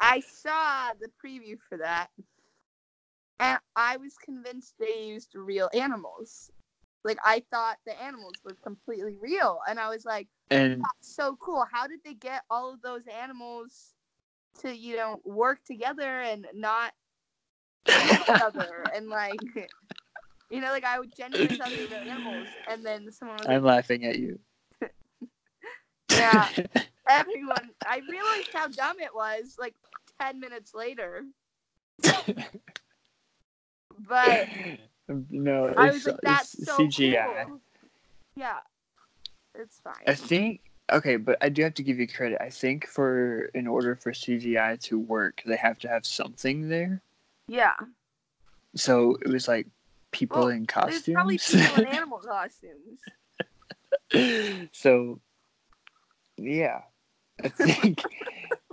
I 0.00 0.20
saw 0.20 0.92
the 1.00 1.10
preview 1.24 1.58
for 1.68 1.78
that, 1.78 2.08
and 3.38 3.58
I 3.76 3.96
was 3.96 4.16
convinced 4.18 4.74
they 4.78 5.04
used 5.06 5.34
real 5.34 5.70
animals. 5.74 6.50
Like 7.04 7.18
I 7.24 7.42
thought 7.50 7.78
the 7.86 8.00
animals 8.00 8.42
were 8.44 8.56
completely 8.62 9.16
real, 9.20 9.60
and 9.68 9.78
I 9.78 9.88
was 9.88 10.04
like, 10.04 10.28
and 10.50 10.82
"That's 10.82 11.14
so 11.14 11.36
cool! 11.36 11.64
How 11.70 11.86
did 11.86 12.00
they 12.04 12.14
get 12.14 12.42
all 12.50 12.72
of 12.72 12.82
those 12.82 13.06
animals 13.06 13.94
to, 14.60 14.74
you 14.76 14.96
know, 14.96 15.20
work 15.24 15.64
together 15.64 16.20
and 16.20 16.46
not 16.54 16.92
each 17.98 18.30
other?" 18.40 18.88
and 18.94 19.08
like, 19.08 19.42
you 20.50 20.60
know, 20.60 20.70
like 20.70 20.84
I 20.84 20.98
would 20.98 21.14
genuinely 21.14 21.56
thought 21.56 21.74
they 21.74 21.86
were 21.86 21.96
animals, 21.96 22.56
and 22.66 22.84
then 22.84 23.10
someone 23.12 23.38
was 23.38 23.48
I'm 23.48 23.62
laughing 23.64 24.04
at 24.04 24.18
you. 24.18 24.38
Yeah. 26.10 26.50
everyone 27.08 27.70
i 27.86 28.00
realized 28.08 28.48
how 28.52 28.66
dumb 28.68 28.96
it 29.00 29.14
was 29.14 29.56
like 29.58 29.74
10 30.20 30.40
minutes 30.40 30.74
later 30.74 31.24
but 34.08 34.48
no, 35.30 35.72
i 35.76 35.86
it's, 35.86 35.94
was 35.94 36.06
like 36.06 36.20
that's 36.22 36.64
so 36.64 36.78
CGI. 36.78 37.46
cool. 37.46 37.60
yeah 38.36 38.58
it's 39.58 39.80
fine. 39.80 39.94
I 40.06 40.14
think 40.14 40.60
okay, 40.92 41.16
but 41.16 41.38
I 41.40 41.48
do 41.48 41.62
have 41.62 41.74
to 41.74 41.82
give 41.82 41.98
you 41.98 42.06
credit. 42.06 42.38
I 42.40 42.50
think 42.50 42.86
for 42.86 43.46
in 43.54 43.66
order 43.66 43.96
for 43.96 44.12
CGI 44.12 44.78
to 44.82 44.98
work, 44.98 45.42
they 45.46 45.56
have 45.56 45.78
to 45.80 45.88
have 45.88 46.06
something 46.06 46.68
there. 46.68 47.00
yeah 47.48 47.74
So 48.74 49.16
it 49.22 49.28
was 49.28 49.48
like 49.48 49.66
people 50.12 50.42
Well, 50.42 50.48
in 50.48 50.66
there's 50.66 51.08
probably 51.08 51.38
people 51.38 51.76
in 51.76 51.86
animal 51.86 52.18
costumes 52.18 53.00
so 54.72 55.20
yeah, 56.36 56.82
I 57.44 57.48
think. 57.48 58.02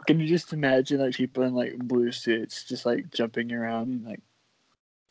can 0.08 0.20
you 0.20 0.28
just 0.28 0.54
imagine 0.54 1.00
like 1.00 1.16
people 1.16 1.44
in 1.44 1.54
like 1.54 1.78
blue 1.78 2.12
suits 2.12 2.64
just 2.64 2.86
like 2.86 3.10
jumping 3.12 3.52
around 3.52 3.90
and 3.90 4.06
like 4.06 4.22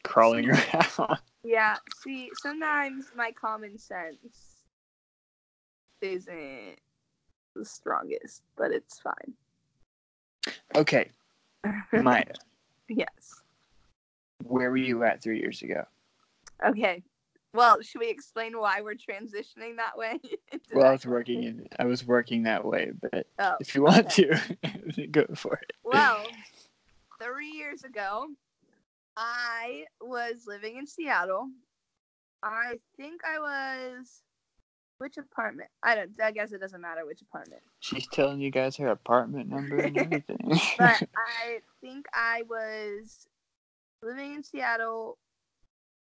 crawling 0.04 0.50
around? 0.50 1.18
yeah 1.44 1.76
see 2.02 2.30
sometimes 2.34 3.06
my 3.16 3.32
common 3.32 3.78
sense 3.78 4.58
isn't 6.00 6.76
the 7.54 7.64
strongest 7.64 8.42
but 8.56 8.70
it's 8.70 8.98
fine 8.98 9.34
okay, 10.74 11.10
Maya, 11.92 12.24
yes 12.88 13.42
where 14.44 14.70
were 14.70 14.76
you 14.76 15.04
at 15.04 15.22
three 15.22 15.38
years 15.38 15.62
ago? 15.62 15.84
okay 16.66 17.02
well 17.54 17.80
should 17.82 18.00
we 18.00 18.08
explain 18.08 18.58
why 18.58 18.80
we're 18.80 18.94
transitioning 18.94 19.76
that 19.76 19.96
way 19.96 20.18
Well, 20.74 20.86
I 20.86 20.92
was 20.92 21.06
working 21.06 21.44
in, 21.44 21.68
I 21.78 21.84
was 21.84 22.06
working 22.06 22.44
that 22.44 22.64
way, 22.64 22.92
but 23.00 23.26
oh 23.38 23.56
if 23.60 23.74
you 23.74 23.82
want 23.82 24.06
okay. 24.06 24.38
to, 24.96 25.06
go 25.10 25.26
for 25.34 25.54
it. 25.54 25.72
Well, 25.84 26.24
three 27.20 27.50
years 27.50 27.84
ago, 27.84 28.28
I 29.16 29.84
was 30.00 30.44
living 30.46 30.78
in 30.78 30.86
Seattle. 30.86 31.50
I 32.42 32.78
think 32.96 33.20
I 33.24 33.38
was. 33.38 34.22
Which 34.98 35.16
apartment? 35.16 35.68
I 35.82 35.94
don't. 35.96 36.10
I 36.22 36.30
guess 36.30 36.52
it 36.52 36.60
doesn't 36.60 36.80
matter 36.80 37.04
which 37.04 37.22
apartment. 37.22 37.62
She's 37.80 38.06
telling 38.06 38.40
you 38.40 38.50
guys 38.50 38.76
her 38.76 38.88
apartment 38.88 39.48
number 39.48 39.78
and 39.78 39.98
everything. 39.98 40.60
But 40.78 41.02
I 41.16 41.58
think 41.80 42.06
I 42.14 42.42
was 42.48 43.26
living 44.02 44.34
in 44.34 44.44
Seattle. 44.44 45.18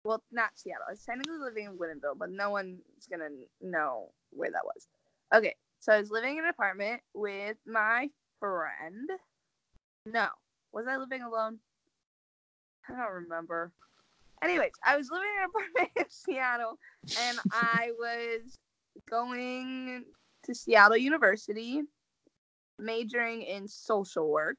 Well, 0.03 0.21
not 0.31 0.51
Seattle. 0.55 0.85
I 0.87 0.91
was 0.91 1.03
technically 1.03 1.37
living 1.37 1.65
in 1.65 1.77
Woodinville, 1.77 2.17
but 2.17 2.29
no 2.29 2.49
one's 2.49 2.81
gonna 3.09 3.29
know 3.61 4.11
where 4.31 4.51
that 4.51 4.65
was. 4.65 4.87
Okay, 5.33 5.55
so 5.79 5.93
I 5.93 5.99
was 5.99 6.11
living 6.11 6.37
in 6.37 6.43
an 6.43 6.49
apartment 6.49 7.01
with 7.13 7.57
my 7.65 8.09
friend. 8.39 9.09
No, 10.05 10.27
was 10.73 10.87
I 10.87 10.97
living 10.97 11.21
alone? 11.21 11.59
I 12.89 12.95
don't 12.95 13.13
remember. 13.23 13.71
Anyways, 14.43 14.73
I 14.85 14.97
was 14.97 15.09
living 15.09 15.29
in 15.37 15.43
an 15.43 15.49
apartment 15.55 15.91
in 15.95 16.09
Seattle, 16.09 16.77
and 17.17 17.39
I 17.53 17.91
was 17.97 18.57
going 19.09 20.03
to 20.43 20.53
Seattle 20.53 20.97
University, 20.97 21.81
majoring 22.77 23.43
in 23.43 23.69
social 23.69 24.29
work, 24.29 24.57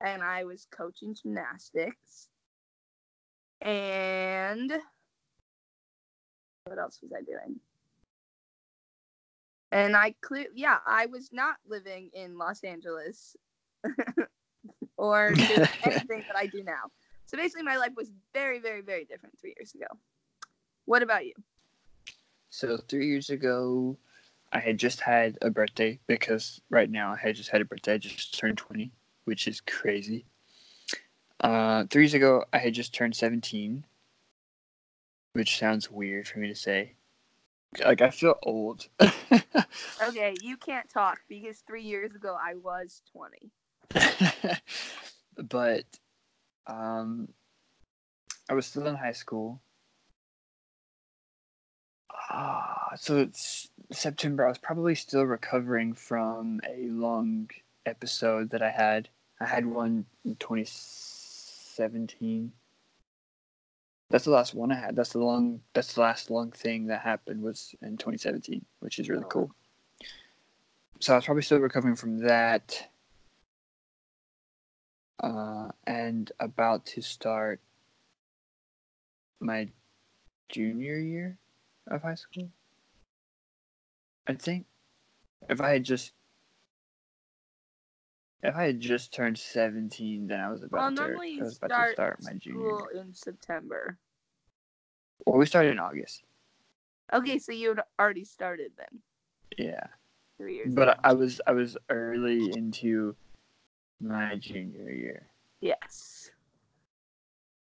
and 0.00 0.22
I 0.22 0.44
was 0.44 0.66
coaching 0.70 1.14
gymnastics. 1.14 2.29
And 3.60 4.72
what 6.64 6.78
else 6.78 6.98
was 7.02 7.12
I 7.12 7.22
doing? 7.22 7.60
And 9.72 9.96
I 9.96 10.14
clear, 10.20 10.46
yeah, 10.54 10.78
I 10.86 11.06
was 11.06 11.32
not 11.32 11.56
living 11.66 12.10
in 12.12 12.36
Los 12.36 12.64
Angeles 12.64 13.36
or 14.96 15.32
doing 15.32 15.68
anything 15.84 16.24
that 16.26 16.36
I 16.36 16.46
do 16.46 16.64
now. 16.64 16.90
So 17.26 17.36
basically, 17.36 17.62
my 17.62 17.76
life 17.76 17.92
was 17.96 18.10
very, 18.34 18.58
very, 18.58 18.80
very 18.80 19.04
different 19.04 19.38
three 19.38 19.54
years 19.56 19.72
ago. 19.74 19.86
What 20.86 21.02
about 21.02 21.24
you? 21.24 21.34
So 22.50 22.76
three 22.76 23.06
years 23.06 23.30
ago, 23.30 23.96
I 24.52 24.58
had 24.58 24.78
just 24.78 25.00
had 25.00 25.38
a 25.40 25.50
birthday 25.50 26.00
because 26.08 26.60
right 26.70 26.90
now 26.90 27.12
I 27.12 27.16
had 27.16 27.36
just 27.36 27.50
had 27.50 27.60
a 27.60 27.64
birthday. 27.64 27.94
I 27.94 27.98
just 27.98 28.36
turned 28.36 28.58
20, 28.58 28.90
which 29.24 29.46
is 29.46 29.60
crazy. 29.60 30.26
Uh, 31.40 31.84
three 31.90 32.02
years 32.02 32.14
ago, 32.14 32.44
I 32.52 32.58
had 32.58 32.74
just 32.74 32.94
turned 32.94 33.16
17, 33.16 33.84
which 35.32 35.58
sounds 35.58 35.90
weird 35.90 36.28
for 36.28 36.38
me 36.38 36.48
to 36.48 36.54
say. 36.54 36.94
Like, 37.82 38.02
I 38.02 38.10
feel 38.10 38.36
old. 38.42 38.88
Okay, 40.02 40.34
you 40.42 40.56
can't 40.56 40.88
talk 40.88 41.20
because 41.28 41.58
three 41.58 41.82
years 41.82 42.14
ago 42.14 42.36
I 42.40 42.54
was 42.54 43.02
20. 43.12 43.50
but 45.48 45.84
um, 46.66 47.28
I 48.48 48.54
was 48.54 48.66
still 48.66 48.86
in 48.86 48.94
high 48.94 49.12
school. 49.12 49.60
Ah, 52.30 52.92
so 52.96 53.18
it's 53.18 53.68
September. 53.92 54.46
I 54.46 54.48
was 54.48 54.58
probably 54.58 54.94
still 54.94 55.24
recovering 55.24 55.92
from 55.94 56.60
a 56.68 56.88
long 56.88 57.50
episode 57.84 58.50
that 58.50 58.62
I 58.62 58.70
had. 58.70 59.08
I 59.40 59.46
had 59.46 59.66
one 59.66 60.06
in 60.24 60.36
2017. 61.80 62.52
That's 64.10 64.24
the 64.24 64.30
last 64.30 64.54
one 64.54 64.72
I 64.72 64.74
had. 64.74 64.96
That's 64.96 65.10
the 65.10 65.20
long. 65.20 65.60
That's 65.72 65.94
the 65.94 66.00
last 66.00 66.30
long 66.30 66.50
thing 66.50 66.86
that 66.88 67.00
happened 67.00 67.42
was 67.42 67.74
in 67.80 67.96
2017, 67.96 68.64
which 68.80 68.98
is 68.98 69.08
really 69.08 69.24
cool. 69.30 69.50
So 71.00 71.12
I 71.14 71.16
was 71.16 71.24
probably 71.24 71.42
still 71.42 71.58
recovering 71.58 71.96
from 71.96 72.18
that, 72.18 72.88
uh, 75.22 75.68
and 75.86 76.30
about 76.40 76.84
to 76.86 77.02
start 77.02 77.60
my 79.40 79.68
junior 80.48 80.98
year 80.98 81.38
of 81.86 82.02
high 82.02 82.16
school. 82.16 82.50
I 84.26 84.34
think 84.34 84.66
if 85.48 85.60
I 85.60 85.70
had 85.70 85.84
just 85.84 86.12
if 88.42 88.54
I 88.56 88.64
had 88.64 88.80
just 88.80 89.12
turned 89.12 89.38
17, 89.38 90.26
then 90.26 90.40
I 90.40 90.50
was 90.50 90.62
about 90.62 90.78
Well, 90.96 91.08
to 91.08 91.40
I 91.40 91.44
was 91.44 91.56
about 91.58 91.70
start, 91.70 91.88
to 91.88 91.92
start 91.94 92.22
my 92.22 92.32
junior 92.34 92.60
school 92.60 92.88
year. 92.94 93.02
in 93.02 93.14
September. 93.14 93.98
Well, 95.26 95.38
we 95.38 95.46
started 95.46 95.72
in 95.72 95.78
August. 95.78 96.24
Okay, 97.12 97.38
so 97.38 97.52
you 97.52 97.70
had 97.70 97.80
already 97.98 98.24
started 98.24 98.72
then, 98.76 99.00
Yeah. 99.58 99.86
three 100.38 100.54
years 100.56 100.74
But 100.74 100.88
ago. 100.88 101.00
I 101.04 101.12
was 101.12 101.40
I 101.46 101.52
was 101.52 101.76
early 101.88 102.52
into 102.52 103.16
my 104.00 104.36
junior 104.36 104.90
year. 104.90 105.26
yes, 105.60 106.30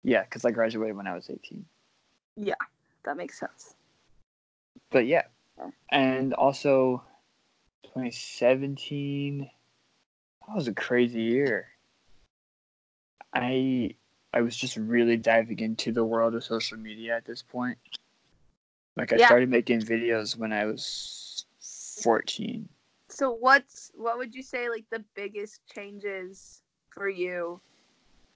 Yeah, 0.05 0.23
because 0.23 0.45
I 0.45 0.51
graduated 0.53 0.97
when 0.97 1.07
I 1.07 1.15
was 1.15 1.29
18. 1.29 1.65
Yeah, 2.37 2.55
that 3.05 3.17
makes 3.17 3.39
sense. 3.39 3.75
But 4.91 5.07
yeah, 5.07 5.25
Yeah. 5.59 5.71
and 5.91 6.33
also 6.35 7.03
2017. 7.85 9.51
That 10.53 10.57
was 10.57 10.69
a 10.69 10.75
crazy 10.75 11.23
year. 11.23 11.69
I 13.33 13.95
I 14.35 14.43
was 14.43 14.55
just 14.55 14.77
really 14.77 15.17
diving 15.17 15.61
into 15.61 15.93
the 15.93 16.05
world 16.05 16.35
of 16.35 16.45
social 16.45 16.77
media 16.77 17.17
at 17.17 17.25
this 17.25 17.41
point. 17.41 17.79
Like 18.95 19.15
I 19.15 19.17
Yeah. 19.17 19.25
started 19.29 19.49
making 19.49 19.81
videos 19.81 20.37
when 20.37 20.53
I 20.53 20.67
was 20.67 21.47
14. 22.03 22.69
So 23.09 23.31
what's 23.33 23.93
what 23.95 24.19
would 24.19 24.35
you 24.35 24.43
say 24.43 24.69
like 24.69 24.85
the 24.91 25.03
biggest 25.15 25.63
changes 25.75 26.61
for 26.91 27.09
you 27.09 27.59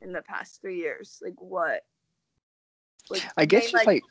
in 0.01 0.11
the 0.11 0.23
past 0.23 0.63
three 0.63 0.79
years? 0.79 1.21
Like 1.23 1.39
what? 1.39 1.85
Like 3.11 3.25
I 3.37 3.45
guess 3.45 3.73
just 3.73 3.87
like, 3.87 4.05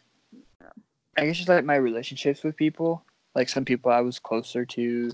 I 1.17 1.25
guess 1.25 1.38
just 1.38 1.50
like 1.50 1.65
my 1.65 1.77
relationships 1.77 2.43
with 2.43 2.55
people. 2.55 3.03
Like 3.33 3.50
some 3.50 3.65
people 3.65 3.91
I 3.91 4.01
was 4.01 4.19
closer 4.19 4.63
to, 4.63 5.12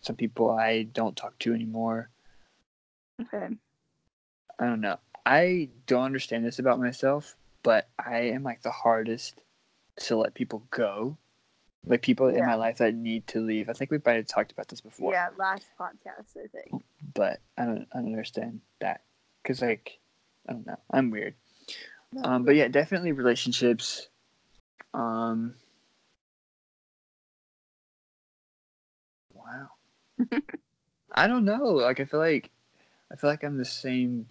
some 0.00 0.16
people 0.16 0.50
I 0.50 0.82
don't 0.82 1.16
talk 1.16 1.38
to 1.38 1.54
anymore. 1.54 2.10
Okay. 3.22 3.48
I 4.58 4.66
don't 4.66 4.80
know. 4.80 4.98
I 5.26 5.70
don't 5.86 6.04
understand 6.04 6.44
this 6.44 6.58
about 6.58 6.78
myself, 6.78 7.36
but 7.62 7.88
I 7.98 8.18
am 8.32 8.42
like 8.42 8.62
the 8.62 8.70
hardest 8.70 9.40
to 9.96 10.16
let 10.16 10.34
people 10.34 10.64
go. 10.70 11.16
Like 11.86 12.02
people 12.02 12.28
in 12.28 12.46
my 12.46 12.54
life 12.54 12.78
that 12.78 12.94
need 12.94 13.26
to 13.28 13.40
leave. 13.40 13.68
I 13.68 13.74
think 13.74 13.90
we 13.90 13.98
might 14.04 14.16
have 14.16 14.26
talked 14.26 14.52
about 14.52 14.68
this 14.68 14.80
before. 14.80 15.12
Yeah, 15.12 15.28
last 15.38 15.66
podcast 15.78 16.36
I 16.36 16.46
think. 16.46 16.82
But 17.12 17.40
I 17.58 17.66
don't 17.66 17.86
I 17.92 17.98
don't 17.98 18.06
understand 18.06 18.60
that. 18.80 19.02
Cause 19.44 19.60
like 19.60 19.98
I 20.48 20.54
don't 20.54 20.66
know. 20.66 20.78
I'm 20.90 21.10
weird. 21.10 21.34
Um 22.22 22.44
but 22.44 22.54
yeah, 22.54 22.68
definitely 22.68 23.12
relationships. 23.12 24.08
Um 24.94 25.56
Wow. 29.34 29.68
I 31.12 31.26
don't 31.26 31.44
know. 31.44 31.64
Like 31.64 32.00
I 32.00 32.06
feel 32.06 32.20
like 32.20 32.50
I 33.14 33.16
feel 33.16 33.30
like 33.30 33.44
I'm 33.44 33.56
the 33.58 33.64
same 33.64 34.26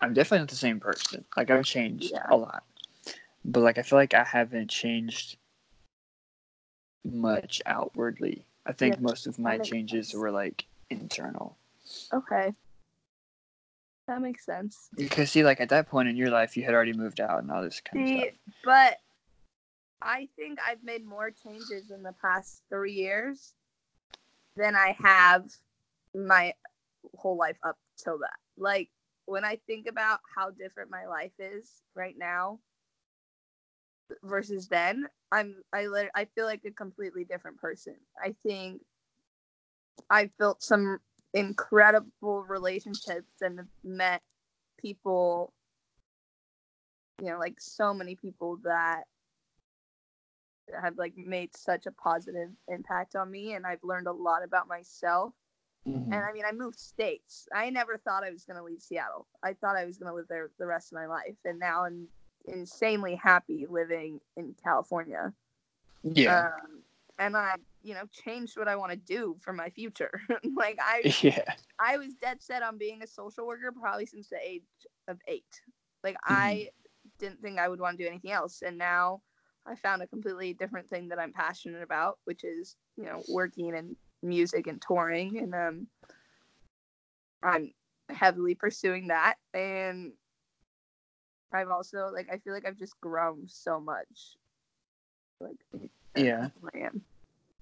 I'm 0.00 0.14
definitely 0.14 0.38
not 0.38 0.48
the 0.48 0.54
same 0.54 0.78
person. 0.78 1.24
Like 1.36 1.50
I've 1.50 1.64
changed 1.64 2.12
Yeah. 2.12 2.26
a 2.30 2.36
lot. 2.36 2.62
But 3.44 3.60
like 3.60 3.76
I 3.76 3.82
feel 3.82 3.98
like 3.98 4.14
I 4.14 4.22
haven't 4.22 4.70
changed 4.70 5.36
much 7.04 7.60
outwardly. 7.66 8.46
I 8.64 8.72
think 8.72 8.94
Yeah, 8.94 9.00
most 9.00 9.26
of 9.26 9.38
my 9.40 9.58
changes 9.58 10.10
sense. 10.10 10.20
were 10.20 10.30
like 10.30 10.64
internal. 10.90 11.56
Okay. 12.12 12.54
That 14.06 14.22
makes 14.22 14.46
sense. 14.46 14.90
Because 14.94 15.32
see, 15.32 15.42
like 15.42 15.60
at 15.60 15.70
that 15.70 15.88
point 15.88 16.08
in 16.08 16.16
your 16.16 16.30
life, 16.30 16.56
you 16.56 16.62
had 16.62 16.72
already 16.74 16.92
moved 16.92 17.20
out 17.20 17.42
and 17.42 17.50
all 17.50 17.62
this 17.62 17.80
kind 17.80 18.06
See, 18.06 18.14
of 18.14 18.20
stuff. 18.22 18.54
but 18.64 18.98
I 20.00 20.28
think 20.36 20.60
I've 20.64 20.84
made 20.84 21.04
more 21.04 21.32
changes 21.32 21.90
in 21.90 22.04
the 22.04 22.14
past 22.22 22.62
three 22.70 22.92
years 22.92 23.54
than 24.56 24.76
I 24.76 24.96
have 25.00 25.46
my 26.14 26.54
whole 27.16 27.36
life 27.36 27.56
up 27.64 27.76
till 27.96 28.18
that. 28.18 28.38
Like 28.56 28.90
when 29.26 29.44
I 29.44 29.56
think 29.66 29.86
about 29.86 30.20
how 30.34 30.50
different 30.50 30.90
my 30.90 31.06
life 31.06 31.32
is 31.38 31.82
right 31.94 32.14
now 32.16 32.60
versus 34.22 34.68
then, 34.68 35.06
I'm 35.32 35.62
I 35.72 35.86
lit- 35.86 36.10
I 36.14 36.26
feel 36.26 36.46
like 36.46 36.64
a 36.64 36.70
completely 36.70 37.24
different 37.24 37.58
person. 37.58 37.96
I 38.22 38.34
think 38.42 38.82
I've 40.10 40.36
built 40.38 40.62
some 40.62 40.98
incredible 41.32 42.44
relationships 42.44 43.40
and 43.40 43.60
met 43.82 44.22
people 44.78 45.52
you 47.20 47.30
know 47.30 47.38
like 47.38 47.60
so 47.60 47.92
many 47.94 48.14
people 48.14 48.58
that 48.62 49.04
have 50.80 50.96
like 50.96 51.14
made 51.16 51.56
such 51.56 51.86
a 51.86 51.92
positive 51.92 52.50
impact 52.68 53.16
on 53.16 53.30
me 53.30 53.54
and 53.54 53.66
I've 53.66 53.82
learned 53.82 54.06
a 54.06 54.12
lot 54.12 54.44
about 54.44 54.68
myself 54.68 55.32
Mhm. 55.86 56.12
and 56.12 56.14
I 56.14 56.32
mean 56.32 56.44
I 56.46 56.52
moved 56.52 56.78
states 56.78 57.46
I 57.54 57.70
never 57.70 57.98
thought 57.98 58.24
I 58.24 58.30
was 58.30 58.44
going 58.44 58.56
to 58.56 58.64
leave 58.64 58.80
Seattle 58.80 59.26
I 59.42 59.52
thought 59.52 59.76
I 59.76 59.84
was 59.84 59.98
going 59.98 60.10
to 60.10 60.14
live 60.14 60.28
there 60.28 60.50
the 60.58 60.66
rest 60.66 60.92
of 60.92 60.96
my 60.96 61.06
life 61.06 61.36
and 61.44 61.58
now 61.58 61.84
I'm 61.84 62.08
insanely 62.46 63.14
happy 63.14 63.66
living 63.68 64.20
in 64.36 64.54
California 64.62 65.32
yeah. 66.02 66.46
um, 66.46 66.82
and 67.18 67.36
I 67.36 67.54
you 67.82 67.94
know 67.94 68.04
changed 68.12 68.56
what 68.56 68.68
I 68.68 68.76
want 68.76 68.92
to 68.92 68.96
do 68.96 69.36
for 69.40 69.52
my 69.52 69.70
future 69.70 70.20
like 70.56 70.78
I 70.80 71.14
yeah. 71.22 71.54
I 71.78 71.98
was 71.98 72.14
dead 72.14 72.42
set 72.42 72.62
on 72.62 72.78
being 72.78 73.02
a 73.02 73.06
social 73.06 73.46
worker 73.46 73.72
probably 73.72 74.06
since 74.06 74.28
the 74.28 74.38
age 74.42 74.62
of 75.08 75.18
eight. 75.26 75.60
Like 76.02 76.16
I 76.24 76.68
didn't 77.18 77.40
think 77.40 77.58
I 77.58 77.68
would 77.68 77.80
want 77.80 77.98
to 77.98 78.04
do 78.04 78.08
anything 78.08 78.32
else, 78.32 78.62
and 78.62 78.78
now 78.78 79.22
I 79.66 79.74
found 79.74 80.02
a 80.02 80.06
completely 80.06 80.52
different 80.54 80.88
thing 80.88 81.08
that 81.08 81.18
I'm 81.18 81.32
passionate 81.32 81.82
about, 81.82 82.18
which 82.24 82.44
is 82.44 82.76
you 82.96 83.04
know 83.04 83.22
working 83.28 83.74
in 83.74 83.96
music 84.24 84.66
and 84.66 84.80
touring, 84.80 85.38
and 85.38 85.54
um, 85.54 85.86
I'm 87.42 87.72
heavily 88.08 88.54
pursuing 88.54 89.08
that, 89.08 89.36
and 89.52 90.12
I've 91.52 91.70
also 91.70 92.10
like 92.12 92.28
I 92.32 92.38
feel 92.38 92.52
like 92.52 92.66
I've 92.66 92.78
just 92.78 93.00
grown 93.00 93.44
so 93.46 93.78
much, 93.80 94.36
like 95.40 95.56
Yeah. 96.16 96.48
I 96.74 96.78
am. 96.78 97.02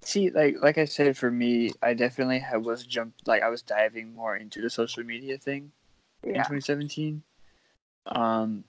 See, 0.02 0.30
like 0.30 0.56
like 0.60 0.78
I 0.78 0.84
said, 0.84 1.16
for 1.16 1.30
me, 1.30 1.72
I 1.82 1.94
definitely 1.94 2.40
had, 2.40 2.64
was 2.64 2.84
jumped 2.84 3.28
like 3.28 3.42
I 3.42 3.48
was 3.48 3.62
diving 3.62 4.14
more 4.14 4.36
into 4.36 4.60
the 4.60 4.70
social 4.70 5.04
media 5.04 5.38
thing 5.38 5.70
in 6.24 6.34
2017. 6.34 7.22
Um, 8.06 8.64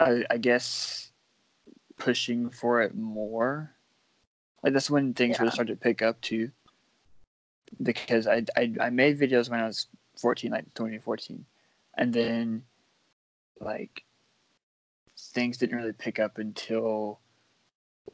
I 0.00 0.24
I 0.28 0.38
guess 0.38 1.12
pushing 1.98 2.50
for 2.50 2.82
it 2.82 2.96
more. 2.96 3.72
Like 4.62 4.72
that's 4.72 4.90
when 4.90 5.14
things 5.14 5.36
Yeah. 5.36 5.42
really 5.42 5.52
started 5.52 5.74
to 5.74 5.80
pick 5.80 6.02
up 6.02 6.20
too. 6.20 6.50
Because 7.82 8.26
I, 8.26 8.44
I 8.56 8.72
I 8.80 8.90
made 8.90 9.18
videos 9.20 9.50
when 9.50 9.60
I 9.60 9.66
was 9.66 9.86
14, 10.16 10.50
like 10.50 10.72
2014, 10.74 11.44
and 11.96 12.12
then 12.12 12.64
like 13.60 14.04
things 15.18 15.58
didn't 15.58 15.76
really 15.76 15.92
pick 15.92 16.18
up 16.18 16.38
until 16.38 17.20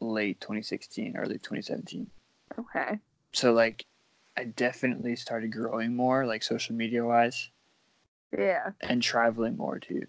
late 0.00 0.40
2016, 0.40 1.16
early 1.16 1.34
2017 1.38 2.10
okay, 2.58 2.98
so 3.32 3.52
like 3.52 3.84
i 4.36 4.44
definitely 4.44 5.14
started 5.16 5.52
growing 5.52 5.94
more 5.94 6.26
like 6.26 6.42
social 6.42 6.74
media 6.74 7.04
wise. 7.04 7.50
Yeah, 8.36 8.70
and 8.80 9.00
traveling 9.02 9.56
more 9.56 9.78
too. 9.78 10.02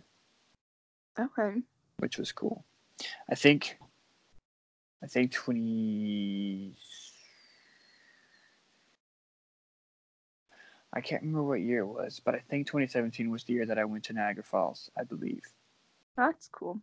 Okay, 1.20 1.62
which 1.98 2.18
was 2.18 2.32
cool. 2.32 2.66
I 3.30 3.36
think 3.36 3.78
I 5.04 5.08
think 5.08 5.32
20. 5.32 6.76
I 10.94 11.02
can't 11.02 11.22
remember 11.22 11.44
what 11.44 11.60
year 11.60 11.82
it 11.82 11.88
was, 11.88 12.22
but 12.24 12.36
I 12.36 12.40
think 12.40 12.68
2017 12.68 13.30
was 13.30 13.44
the 13.44 13.54
year 13.54 13.66
that 13.66 13.78
I 13.78 13.84
went 13.84 14.06
to 14.06 14.14
Niagara 14.14 14.44
Falls, 14.44 14.90
I 14.98 15.04
believe, 15.04 15.44
That's 16.16 16.48
cool. 16.48 16.80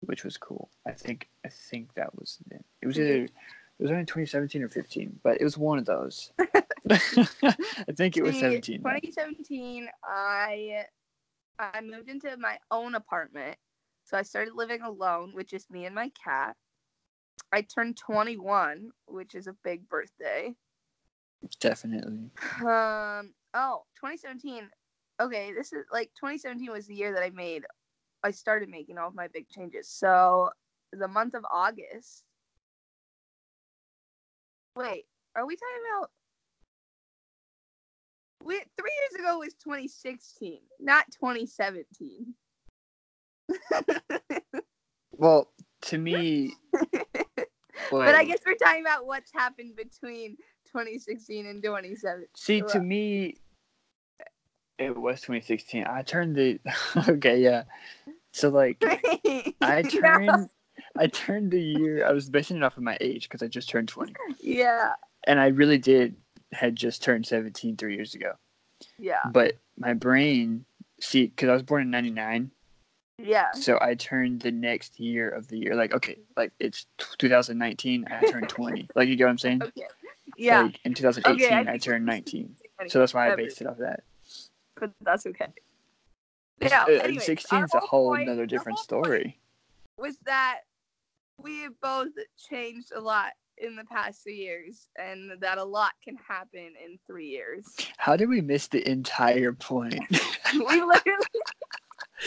which 0.00 0.22
was 0.22 0.36
cool. 0.36 0.68
I 0.86 0.92
think 0.92 1.30
I 1.44 1.48
think 1.48 1.94
that 1.94 2.14
was 2.18 2.38
it. 2.50 2.62
It 2.82 2.86
was 2.86 2.98
either 2.98 3.24
it 3.24 3.30
was 3.78 3.90
only 3.90 4.04
2017 4.04 4.62
or 4.62 4.68
15, 4.68 5.18
but 5.22 5.40
it 5.40 5.44
was 5.44 5.56
one 5.56 5.78
of 5.78 5.86
those. 5.86 6.30
I 6.90 7.92
think 7.96 8.16
it 8.18 8.22
was 8.22 8.38
17. 8.38 8.78
2017, 8.82 9.88
I 10.04 10.84
I 11.58 11.80
moved 11.80 12.10
into 12.10 12.36
my 12.36 12.58
own 12.70 12.94
apartment, 12.94 13.56
so 14.04 14.18
I 14.18 14.22
started 14.22 14.54
living 14.54 14.82
alone 14.82 15.32
with 15.34 15.46
just 15.46 15.70
me 15.70 15.86
and 15.86 15.94
my 15.94 16.10
cat. 16.22 16.54
I 17.52 17.62
turned 17.62 17.96
21, 17.98 18.90
which 19.06 19.34
is 19.34 19.46
a 19.46 19.56
big 19.62 19.88
birthday. 19.88 20.54
Definitely. 21.60 22.30
Um. 22.60 23.34
Oh, 23.54 23.82
2017. 23.96 24.68
Okay, 25.20 25.52
this 25.52 25.72
is 25.72 25.84
like 25.92 26.10
2017 26.18 26.70
was 26.70 26.86
the 26.86 26.94
year 26.94 27.12
that 27.12 27.22
I 27.22 27.30
made. 27.30 27.64
I 28.22 28.30
started 28.30 28.68
making 28.68 28.96
all 28.98 29.08
of 29.08 29.14
my 29.14 29.28
big 29.28 29.48
changes. 29.48 29.88
So 29.88 30.50
the 30.92 31.08
month 31.08 31.34
of 31.34 31.44
August. 31.52 32.24
Wait, 34.74 35.04
are 35.36 35.46
we 35.46 35.56
talking 35.56 35.82
about? 35.98 36.10
Wait, 38.44 38.64
three 38.78 38.90
years 39.10 39.24
ago 39.24 39.38
was 39.38 39.54
2016, 39.54 40.60
not 40.80 41.04
2017. 41.12 42.34
Well, 45.22 45.52
to 45.82 45.98
me, 45.98 46.56
But 47.98 48.14
I 48.14 48.24
guess 48.24 48.38
we're 48.46 48.54
talking 48.54 48.80
about 48.80 49.06
what's 49.06 49.32
happened 49.32 49.76
between 49.76 50.36
2016 50.66 51.46
and 51.46 51.62
2017. 51.62 52.26
See, 52.34 52.62
to 52.62 52.80
me, 52.80 53.36
it 54.78 54.96
was 54.96 55.20
2016. 55.20 55.86
I 55.86 56.02
turned 56.02 56.36
the 56.36 56.58
okay, 57.08 57.40
yeah. 57.40 57.64
So 58.32 58.48
like, 58.48 58.82
I 59.60 59.82
turned, 59.82 60.48
I 60.96 61.06
turned 61.08 61.50
the 61.50 61.60
year. 61.60 62.06
I 62.06 62.12
was 62.12 62.30
basing 62.30 62.56
it 62.56 62.62
off 62.62 62.76
of 62.76 62.82
my 62.82 62.96
age 63.00 63.28
because 63.28 63.42
I 63.42 63.48
just 63.48 63.68
turned 63.68 63.88
20, 63.88 64.14
Yeah, 64.40 64.92
and 65.26 65.38
I 65.38 65.48
really 65.48 65.78
did 65.78 66.16
had 66.52 66.76
just 66.76 67.02
turned 67.02 67.26
17 67.26 67.76
three 67.76 67.94
years 67.94 68.14
ago. 68.14 68.32
yeah, 68.98 69.20
But 69.32 69.58
my 69.78 69.94
brain, 69.94 70.64
see, 71.00 71.26
because 71.26 71.48
I 71.48 71.52
was 71.52 71.62
born 71.62 71.82
in 71.82 71.90
'99, 71.90 72.50
yeah. 73.18 73.52
so 73.52 73.78
I 73.80 73.94
turned 73.94 74.40
the 74.40 74.50
next 74.50 74.98
year 74.98 75.28
of 75.28 75.48
the 75.48 75.58
year. 75.58 75.74
Like, 75.74 75.92
okay, 75.92 76.18
like 76.36 76.52
it's 76.58 76.86
2019, 77.18 78.06
I 78.10 78.30
turned 78.30 78.48
20. 78.48 78.88
Like, 78.94 79.08
you 79.08 79.16
get 79.16 79.24
what 79.24 79.30
I'm 79.30 79.38
saying? 79.38 79.62
Okay. 79.62 79.86
Yeah. 80.36 80.62
Like 80.62 80.80
in 80.84 80.94
2018, 80.94 81.34
Okay, 81.44 81.70
I 81.70 81.74
I 81.74 81.78
turned 81.78 82.06
19. 82.06 82.56
So 82.88 82.98
that's 82.98 83.14
why 83.14 83.30
I 83.30 83.36
based 83.36 83.60
it 83.60 83.66
off 83.66 83.78
that. 83.78 84.02
But 84.78 84.90
that's 85.02 85.26
okay. 85.26 85.48
Yeah. 86.60 86.84
Uh, 86.84 86.92
anyways, 86.92 87.24
16 87.24 87.64
is 87.64 87.74
a 87.74 87.80
whole 87.80 88.10
point- 88.10 88.28
another 88.28 88.46
different 88.46 88.78
story. 88.78 89.38
Was 89.98 90.16
that 90.24 90.60
we 91.38 91.68
both 91.80 92.08
changed 92.48 92.92
a 92.94 93.00
lot 93.00 93.32
in 93.58 93.76
the 93.76 93.84
past 93.84 94.24
two 94.24 94.32
years, 94.32 94.88
and 94.96 95.32
that 95.40 95.58
a 95.58 95.64
lot 95.64 95.92
can 96.02 96.16
happen 96.16 96.72
in 96.84 96.98
three 97.06 97.28
years. 97.28 97.64
How 97.96 98.16
did 98.16 98.28
we 98.28 98.40
miss 98.40 98.68
the 98.68 98.88
entire 98.88 99.52
point? 99.52 100.00
we 100.54 100.82
literally. 100.82 101.26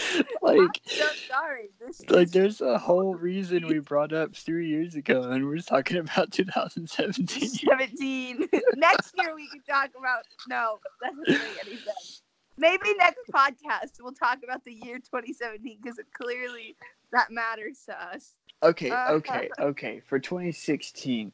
like, 0.42 0.60
I'm 0.60 0.72
so 0.86 1.08
sorry. 1.28 1.70
This 1.80 2.02
like 2.10 2.32
there's 2.32 2.62
a 2.62 2.78
whole 2.78 3.16
reason 3.16 3.68
we 3.68 3.80
brought 3.80 4.14
up 4.14 4.36
three 4.36 4.68
years 4.68 4.96
ago, 4.96 5.24
and 5.24 5.46
we're 5.46 5.60
talking 5.60 5.98
about 5.98 6.32
2017. 6.32 7.50
17. 7.50 8.50
next 8.76 9.14
year 9.18 9.36
we 9.36 9.48
can 9.50 9.62
talk 9.62 9.92
about. 9.98 10.24
No, 10.48 10.80
that 11.02 11.12
doesn't 11.16 11.44
make 11.48 11.66
any 11.66 11.76
sense. 11.78 12.22
Maybe 12.58 12.94
next 12.98 13.20
podcast 13.34 14.02
we'll 14.02 14.14
talk 14.14 14.40
about 14.44 14.64
the 14.64 14.74
year 14.74 14.98
2017 14.98 15.78
because 15.82 16.00
clearly 16.14 16.76
that 17.12 17.32
matters 17.32 17.84
to 17.88 18.02
us. 18.02 18.36
Okay, 18.64 18.90
Uh, 18.90 19.12
okay, 19.14 19.50
okay. 19.60 20.02
For 20.08 20.20
2016, 20.20 21.32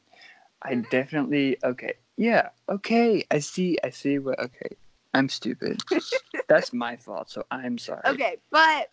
I 0.62 0.74
definitely 0.90 1.56
okay. 1.62 1.94
Yeah, 2.16 2.50
okay. 2.68 3.24
I 3.30 3.38
see. 3.38 3.78
I 3.82 3.90
see 3.90 4.18
what. 4.18 4.38
Okay, 4.38 4.76
I'm 5.14 5.28
stupid. 5.28 5.80
That's 6.48 6.72
my 6.72 6.96
fault. 6.96 7.30
So 7.30 7.44
I'm 7.50 7.78
sorry. 7.78 8.02
Okay, 8.06 8.36
but 8.50 8.90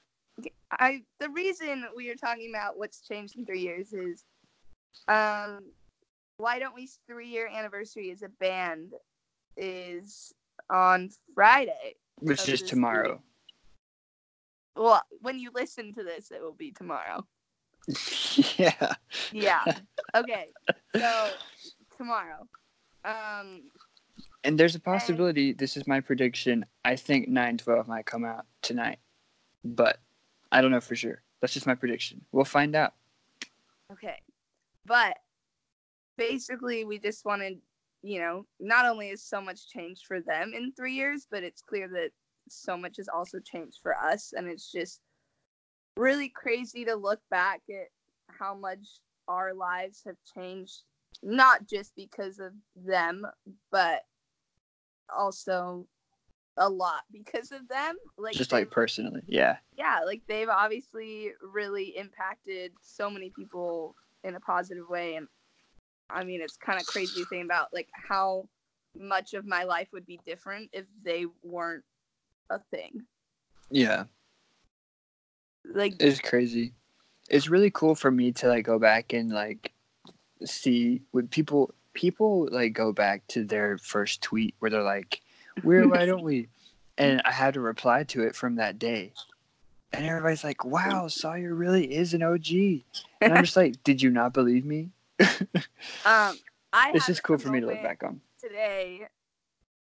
I 0.72 1.04
the 1.20 1.30
reason 1.30 1.86
we 1.96 2.10
are 2.10 2.16
talking 2.16 2.52
about 2.54 2.78
what's 2.78 3.02
changed 3.02 3.38
in 3.38 3.46
three 3.46 3.62
years 3.62 3.94
is, 3.94 4.24
um, 5.08 5.72
why 6.38 6.60
don't 6.60 6.76
we 6.76 6.90
three 7.08 7.28
year 7.28 7.50
anniversary 7.54 8.12
as 8.12 8.22
a 8.22 8.30
band 8.30 8.94
is 9.58 10.34
on 10.70 11.10
Friday. 11.34 11.96
Which 12.20 12.48
is 12.50 12.62
tomorrow. 12.62 13.22
Well, 14.76 15.02
when 15.22 15.40
you 15.40 15.52
listen 15.54 15.94
to 15.94 16.04
this, 16.04 16.32
it 16.32 16.42
will 16.42 16.54
be 16.54 16.72
tomorrow. 16.72 17.26
yeah. 18.58 18.94
Yeah. 19.32 19.64
Okay. 20.16 20.50
So 20.96 21.30
tomorrow. 21.98 22.48
Um. 23.06 23.64
And 24.50 24.60
there's 24.60 24.74
a 24.74 24.80
possibility. 24.80 25.54
This 25.54 25.78
is 25.78 25.86
my 25.86 26.00
prediction. 26.00 26.66
I 26.84 26.96
think 26.96 27.28
912 27.28 27.88
might 27.88 28.08
come 28.08 28.26
out 28.26 28.48
tonight, 28.64 28.98
but 29.64 30.00
I 30.52 30.60
don't 30.60 30.72
know 30.72 30.82
for 30.82 30.96
sure. 30.96 31.22
That's 31.40 31.54
just 31.54 31.68
my 31.68 31.76
prediction. 31.76 32.26
We'll 32.32 32.46
find 32.46 32.76
out. 32.76 32.94
Okay. 33.92 34.16
But 34.88 35.18
basically, 36.18 36.84
we 36.84 36.98
just 36.98 37.26
wanted, 37.26 37.60
you 38.02 38.22
know, 38.22 38.48
not 38.60 38.88
only 38.88 39.10
is 39.10 39.22
so 39.22 39.40
much 39.40 39.70
changed 39.70 40.08
for 40.08 40.20
them 40.20 40.54
in 40.56 40.72
three 40.72 40.96
years, 40.96 41.28
but 41.30 41.44
it's 41.44 41.62
clear 41.62 41.88
that 41.88 42.10
so 42.50 42.76
much 42.76 42.98
has 42.98 43.08
also 43.08 43.38
changed 43.40 43.78
for 43.84 43.96
us. 43.96 44.34
And 44.36 44.48
it's 44.48 44.72
just 44.72 45.00
really 45.96 46.30
crazy 46.30 46.86
to 46.86 46.96
look 46.96 47.20
back 47.30 47.62
at 47.70 47.90
how 48.40 48.56
much 48.56 48.80
our 49.28 49.54
lives 49.54 50.02
have 50.08 50.18
changed, 50.36 50.82
not 51.22 51.68
just 51.68 51.96
because 51.96 52.40
of 52.40 52.54
them, 52.76 53.28
but 53.72 54.02
also 55.16 55.86
a 56.58 56.70
lot 56.70 57.02
because 57.12 57.52
of 57.52 57.68
them. 57.68 57.96
Like 58.18 58.36
just 58.36 58.52
like 58.52 58.70
personally. 58.70 59.22
Yeah. 59.28 59.58
yeah, 59.78 60.02
like 60.06 60.22
they've 60.28 60.50
obviously 60.50 61.32
really 61.42 61.96
impacted 61.98 62.74
so 62.82 63.10
many 63.10 63.32
people 63.36 63.96
in 64.24 64.36
a 64.36 64.40
positive 64.40 64.90
way. 64.90 65.16
And 65.16 65.28
I 66.10 66.24
mean, 66.24 66.42
it's 66.42 66.58
kind 66.58 66.80
of 66.80 66.86
crazy 66.86 67.22
to 67.22 67.30
think 67.30 67.46
about 67.46 67.68
like 67.74 67.90
how 67.94 68.48
much 68.96 69.34
of 69.34 69.46
my 69.46 69.64
life 69.64 69.88
would 69.94 70.06
be 70.06 70.20
different 70.26 70.70
if 70.74 70.86
they 71.04 71.26
weren't 71.44 71.84
a 72.50 72.60
thing. 72.72 73.04
Yeah. 73.70 74.06
Like, 75.66 75.96
It's 76.00 76.20
crazy. 76.20 76.74
It's 77.30 77.50
really 77.50 77.70
cool 77.70 77.96
for 77.96 78.10
me 78.10 78.32
to 78.34 78.48
like 78.48 78.66
go 78.66 78.80
back 78.80 79.14
and 79.14 79.30
like 79.30 79.72
see 80.46 81.02
when 81.12 81.28
people 81.28 81.74
people 82.00 82.48
like 82.50 82.72
go 82.72 82.94
back 82.94 83.28
to 83.28 83.44
their 83.44 83.78
first 83.78 84.22
tweet 84.22 84.56
where 84.60 84.72
they're 84.72 84.82
like, 84.82 85.22
"Where 85.64 85.86
why 85.86 86.06
don't 86.06 86.24
we?" 86.32 86.48
And 86.98 87.22
I 87.26 87.32
had 87.32 87.56
to 87.56 87.62
reply 87.62 88.06
to 88.06 88.24
it 88.24 88.36
from 88.36 88.56
that 88.56 88.80
day. 88.80 89.12
And 89.92 90.06
everybody's 90.06 90.46
like, 90.46 90.64
"Wow, 90.64 91.10
Sawyer 91.10 91.54
really 91.54 91.94
is 91.94 92.14
an 92.14 92.24
OG." 92.24 92.52
And 93.22 93.34
I'm 93.34 93.44
just 93.44 93.58
like, 93.58 93.84
"Did 93.84 94.02
you 94.02 94.12
not 94.12 94.34
believe 94.34 94.64
me?" 94.64 94.92
um, 95.20 96.40
I 96.72 96.92
it's 96.94 97.06
just 97.06 97.22
cool 97.22 97.38
for 97.38 97.50
me 97.50 97.60
to 97.60 97.66
look 97.66 97.82
back 97.82 98.02
on. 98.02 98.22
today, 98.42 99.02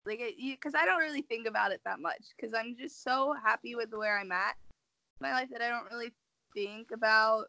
like, 0.06 0.20
because 0.38 0.76
I 0.76 0.86
don't 0.86 1.00
really 1.00 1.22
think 1.22 1.48
about 1.48 1.72
it 1.72 1.80
that 1.86 2.02
much 2.02 2.24
because 2.36 2.54
I'm 2.54 2.76
just 2.78 3.02
so 3.02 3.34
happy 3.42 3.76
with 3.76 3.94
where 3.94 4.20
I'm 4.20 4.34
at 4.34 4.56
in 5.22 5.28
my 5.28 5.32
life 5.32 5.48
that 5.54 5.62
I 5.62 5.70
don't 5.70 5.90
really 5.90 6.12
think 6.54 6.90
about. 6.94 7.46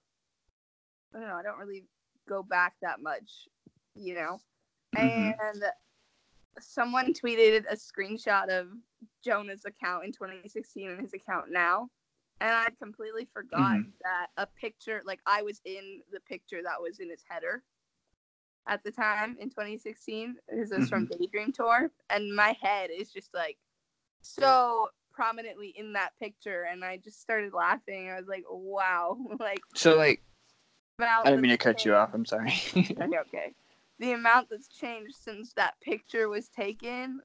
I 1.12 1.18
don't 1.18 1.26
know. 1.28 1.35
I 1.35 1.42
don't 1.42 1.59
really 1.59 1.83
go 2.28 2.44
back 2.44 2.74
that 2.83 3.02
much, 3.02 3.48
you 3.96 4.14
know. 4.14 4.38
Mhm. 4.94 5.35
And 5.40 5.64
someone 6.59 7.12
tweeted 7.14 7.64
a 7.68 7.76
screenshot 7.76 8.48
of 8.48 8.68
Jonah's 9.22 9.64
account 9.64 10.05
in 10.05 10.12
2016 10.12 10.90
and 10.90 11.00
his 11.00 11.14
account 11.14 11.50
now. 11.50 11.88
And 12.40 12.50
I 12.50 12.70
completely 12.79 13.26
forgot 13.26 13.76
Mhm. 13.76 13.92
that 14.03 14.31
a 14.37 14.46
picture, 14.46 15.03
like 15.05 15.20
I 15.26 15.42
was 15.42 15.61
in 15.64 16.03
the 16.11 16.20
picture 16.20 16.62
that 16.62 16.81
was 16.81 16.98
in 16.98 17.11
his 17.11 17.22
header 17.29 17.62
at 18.66 18.83
the 18.83 18.90
time 18.90 19.37
in 19.38 19.50
2016. 19.50 20.38
This 20.48 20.70
was 20.70 20.88
from 20.88 21.07
Daydream 21.07 21.53
Tour. 21.53 21.90
And 22.09 22.35
my 22.35 22.57
head 22.61 22.90
is 22.90 23.12
just 23.12 23.33
like 23.35 23.59
so 24.22 24.90
prominently 25.12 25.68
in 25.68 25.92
that 25.92 26.18
picture. 26.18 26.62
And 26.62 26.85
I 26.85 26.96
just 26.96 27.20
started 27.20 27.53
laughing. 27.53 28.11
I 28.11 28.16
was 28.18 28.29
like, 28.29 28.44
wow. 28.48 29.18
like, 29.38 29.61
So 29.74 29.96
like, 29.96 30.22
I 30.98 31.22
didn't 31.24 31.42
mean 31.42 31.50
to 31.50 31.59
cut 31.59 31.85
you 31.85 31.94
off. 31.94 32.14
I'm 32.14 32.24
sorry. 32.24 32.55
Okay, 32.74 33.18
okay. 33.18 33.55
The 34.00 34.12
amount 34.12 34.48
that's 34.50 34.66
changed 34.66 35.14
since 35.14 35.52
that 35.52 35.78
picture 35.80 36.28
was 36.28 36.48
taken 36.48 37.20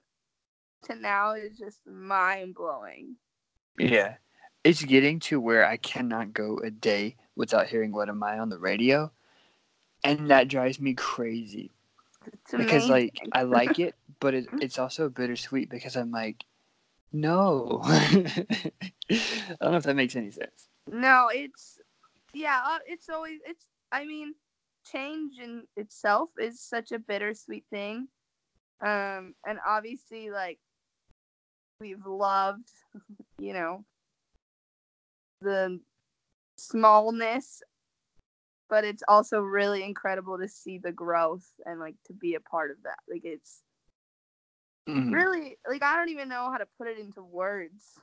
to 0.83 0.95
now 0.95 1.31
is 1.31 1.57
just 1.57 1.79
mind 1.87 2.53
blowing. 2.53 3.15
Yeah. 3.79 4.15
It's 4.63 4.83
getting 4.83 5.19
to 5.21 5.39
where 5.39 5.65
I 5.65 5.77
cannot 5.77 6.33
go 6.33 6.59
a 6.59 6.69
day 6.69 7.15
without 7.35 7.67
hearing 7.67 7.91
What 7.93 8.09
Am 8.09 8.21
I 8.21 8.39
on 8.39 8.49
the 8.49 8.59
radio. 8.59 9.11
and 10.03 10.29
that 10.29 10.49
drives 10.49 10.79
me 10.79 10.93
crazy 10.93 11.71
It's 12.27 12.51
because 12.51 12.89
like. 12.89 13.19
I 13.31 13.43
like 13.43 13.79
it, 13.79 13.95
but 14.19 14.33
it, 14.33 14.47
it's 14.61 14.77
also 14.77 15.09
bittersweet 15.09 15.69
because 15.69 15.95
I'm 15.95 16.11
like, 16.11 16.43
no. 17.13 17.79
I 17.85 18.45
don't 19.61 19.71
know 19.71 19.77
if 19.77 19.83
that 19.83 19.95
makes 19.95 20.15
any 20.15 20.31
sense. 20.31 20.67
No, 20.91 21.29
it's 21.33 21.79
yeah, 22.33 22.61
uh, 22.65 22.79
it's 22.85 23.09
always 23.09 23.39
it's 23.45 23.65
I 23.91 24.03
mean, 24.05 24.35
change 24.85 25.39
in 25.39 25.63
itself 25.75 26.29
is 26.39 26.61
such 26.61 26.91
a 26.91 26.99
bittersweet 26.99 27.65
thing. 27.69 28.07
Um 28.85 29.35
and 29.45 29.59
obviously 29.67 30.29
like 30.31 30.59
we've 31.79 32.05
loved, 32.05 32.69
you 33.39 33.53
know, 33.53 33.85
the 35.41 35.79
smallness 36.57 37.61
but 38.69 38.83
it's 38.83 39.03
also 39.07 39.41
really 39.41 39.83
incredible 39.83 40.37
to 40.39 40.47
see 40.47 40.77
the 40.77 40.91
growth 40.91 41.51
and 41.65 41.79
like 41.79 41.95
to 42.05 42.13
be 42.13 42.35
a 42.35 42.39
part 42.39 42.71
of 42.71 42.77
that. 42.83 42.99
Like 43.09 43.23
it's 43.23 43.63
Mhm. 44.87 45.13
really 45.13 45.57
like 45.69 45.83
I 45.83 45.97
don't 45.97 46.09
even 46.09 46.29
know 46.29 46.49
how 46.51 46.57
to 46.57 46.67
put 46.77 46.87
it 46.87 46.99
into 46.99 47.23
words 47.23 47.99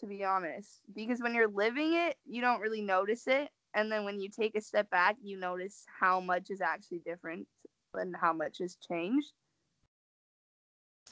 to 0.00 0.06
be 0.06 0.24
honest 0.24 0.80
because 0.94 1.20
when 1.20 1.34
you're 1.34 1.48
living 1.48 1.94
it 1.94 2.16
you 2.26 2.40
don't 2.40 2.60
really 2.60 2.82
notice 2.82 3.26
it 3.26 3.50
and 3.74 3.90
then 3.90 4.04
when 4.04 4.20
you 4.20 4.28
take 4.28 4.54
a 4.54 4.60
step 4.60 4.88
back 4.90 5.16
you 5.22 5.38
notice 5.38 5.84
how 6.00 6.20
much 6.20 6.50
is 6.50 6.60
actually 6.60 7.00
different 7.04 7.46
and 7.94 8.14
how 8.16 8.32
much 8.32 8.58
has 8.58 8.76
changed 8.76 9.32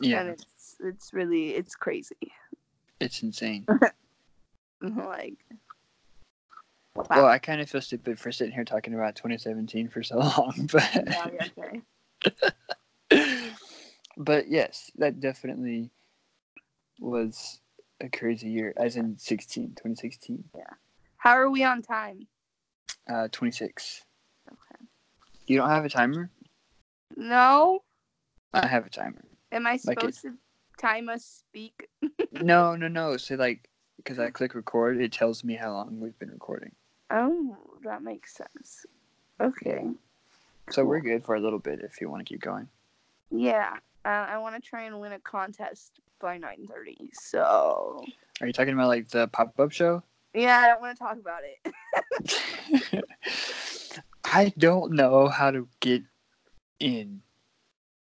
yeah 0.00 0.20
and 0.20 0.30
it's 0.30 0.76
it's 0.80 1.12
really 1.12 1.50
it's 1.50 1.74
crazy 1.74 2.32
it's 3.02 3.22
insane. 3.22 3.66
like 4.80 5.34
wow. 6.94 7.06
Well, 7.10 7.26
I 7.26 7.38
kind 7.38 7.60
of 7.60 7.68
feel 7.68 7.80
stupid 7.80 8.16
for 8.18 8.30
sitting 8.30 8.54
here 8.54 8.64
talking 8.64 8.94
about 8.94 9.16
2017 9.16 9.88
for 9.88 10.04
so 10.04 10.18
long, 10.20 10.68
but 10.72 10.90
oh, 10.96 11.30
yeah, 11.34 11.48
okay. 13.10 13.50
but 14.16 14.48
yes, 14.48 14.92
that 14.98 15.18
definitely 15.18 15.90
was 17.00 17.60
a 18.00 18.08
crazy 18.08 18.50
year, 18.50 18.72
as 18.76 18.96
in 18.96 19.18
16, 19.18 19.70
2016, 19.70 20.44
yeah 20.56 20.62
how 21.16 21.36
are 21.36 21.50
we 21.50 21.62
on 21.62 21.82
time 21.82 22.26
uh, 23.08 23.28
26. 23.30 24.02
okay 24.50 24.84
You 25.46 25.58
don't 25.58 25.68
have 25.70 25.84
a 25.84 25.88
timer? 25.88 26.30
no 27.16 27.80
I 28.54 28.66
have 28.66 28.86
a 28.86 28.90
timer. 28.90 29.24
am 29.50 29.66
i 29.66 29.76
Like 29.84 29.98
supposed 29.98 30.22
to 30.22 30.34
time 30.78 31.08
us 31.08 31.24
speak 31.48 31.88
No, 32.32 32.74
no, 32.76 32.88
no. 32.88 33.18
So 33.18 33.34
like, 33.34 33.68
because 33.98 34.18
I 34.18 34.30
click 34.30 34.54
record, 34.54 34.98
it 35.00 35.12
tells 35.12 35.44
me 35.44 35.54
how 35.54 35.70
long 35.72 36.00
we've 36.00 36.18
been 36.18 36.30
recording. 36.30 36.72
oh 37.10 37.56
that 37.84 38.02
makes 38.02 38.34
sense 38.34 38.86
okay 39.40 39.84
So 40.70 40.84
we're 40.84 41.00
good 41.00 41.24
for 41.24 41.34
a 41.34 41.40
little 41.40 41.58
bit 41.58 41.80
if 41.82 42.00
you 42.00 42.08
want 42.08 42.26
to 42.26 42.32
keep 42.32 42.40
going. 42.40 42.68
Yeah, 43.30 43.76
uh, 44.04 44.08
I 44.08 44.38
want 44.38 44.54
to 44.56 44.60
try 44.68 44.82
and 44.84 45.00
win 45.00 45.12
a 45.12 45.18
contest 45.20 46.00
by 46.20 46.38
9:30. 46.38 46.96
So 47.12 48.02
Are 48.40 48.46
you 48.46 48.52
talking 48.52 48.74
about 48.74 48.88
like 48.88 49.08
the 49.08 49.28
pop 49.28 49.58
up 49.60 49.72
show? 49.72 50.02
Yeah, 50.34 50.58
I 50.58 50.66
don't 50.68 50.80
want 50.80 50.96
to 50.96 51.02
talk 51.04 51.18
about 51.18 51.42
it. 51.44 53.04
I 54.24 54.52
don't 54.58 54.92
know 54.92 55.28
how 55.28 55.50
to 55.50 55.68
get 55.80 56.02
in. 56.80 57.22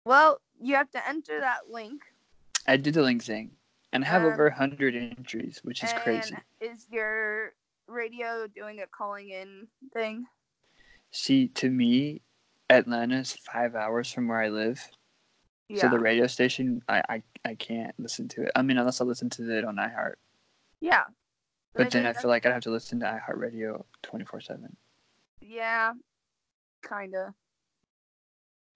well, 0.06 0.40
you 0.60 0.76
have 0.76 0.90
to 0.92 1.08
enter 1.08 1.40
that 1.40 1.70
link. 1.70 2.02
I 2.68 2.78
did 2.78 2.96
the 2.96 3.04
link 3.04 3.24
thing, 3.24 3.52
and 3.94 4.04
I 4.04 4.08
have 4.08 4.24
Um, 4.24 4.34
over 4.34 4.48
a 4.48 4.54
hundred 4.56 4.96
entries, 4.96 5.60
which 5.64 5.84
is 5.84 5.94
crazy. 5.94 6.36
Is 6.60 6.88
your 6.92 7.54
radio 7.88 8.48
doing 8.48 8.82
a 8.82 8.88
calling 8.88 9.30
in 9.30 9.68
thing? 9.94 10.26
See, 11.12 11.48
to 11.50 11.70
me, 11.70 12.22
Atlanta's 12.70 13.34
five 13.34 13.76
hours 13.76 14.12
from 14.12 14.28
where 14.28 14.42
I 14.42 14.50
live. 14.50 14.82
Yeah. 15.70 15.82
So 15.82 15.90
the 15.90 16.00
radio 16.00 16.28
station, 16.28 16.82
I, 16.90 17.02
I 17.08 17.24
I 17.46 17.56
can't 17.56 17.94
listen 18.00 18.28
to 18.30 18.44
it. 18.44 18.52
I 18.56 18.62
mean, 18.64 18.78
unless 18.78 19.00
I 19.02 19.06
listen 19.06 19.30
to 19.32 19.58
it 19.58 19.64
on 19.64 19.76
iHeart. 19.76 20.16
yeah. 20.82 21.04
But 21.78 21.92
then 21.92 22.06
I 22.06 22.14
feel 22.14 22.30
like 22.30 22.46
I'd 22.46 22.54
have 22.54 22.64
to 22.64 22.72
listen 22.72 23.00
to 23.02 23.06
iHeartRadio 23.06 23.84
twenty 24.02 24.26
four 24.26 24.42
seven. 24.42 24.76
yeah, 25.42 25.94
kinda. 26.88 27.34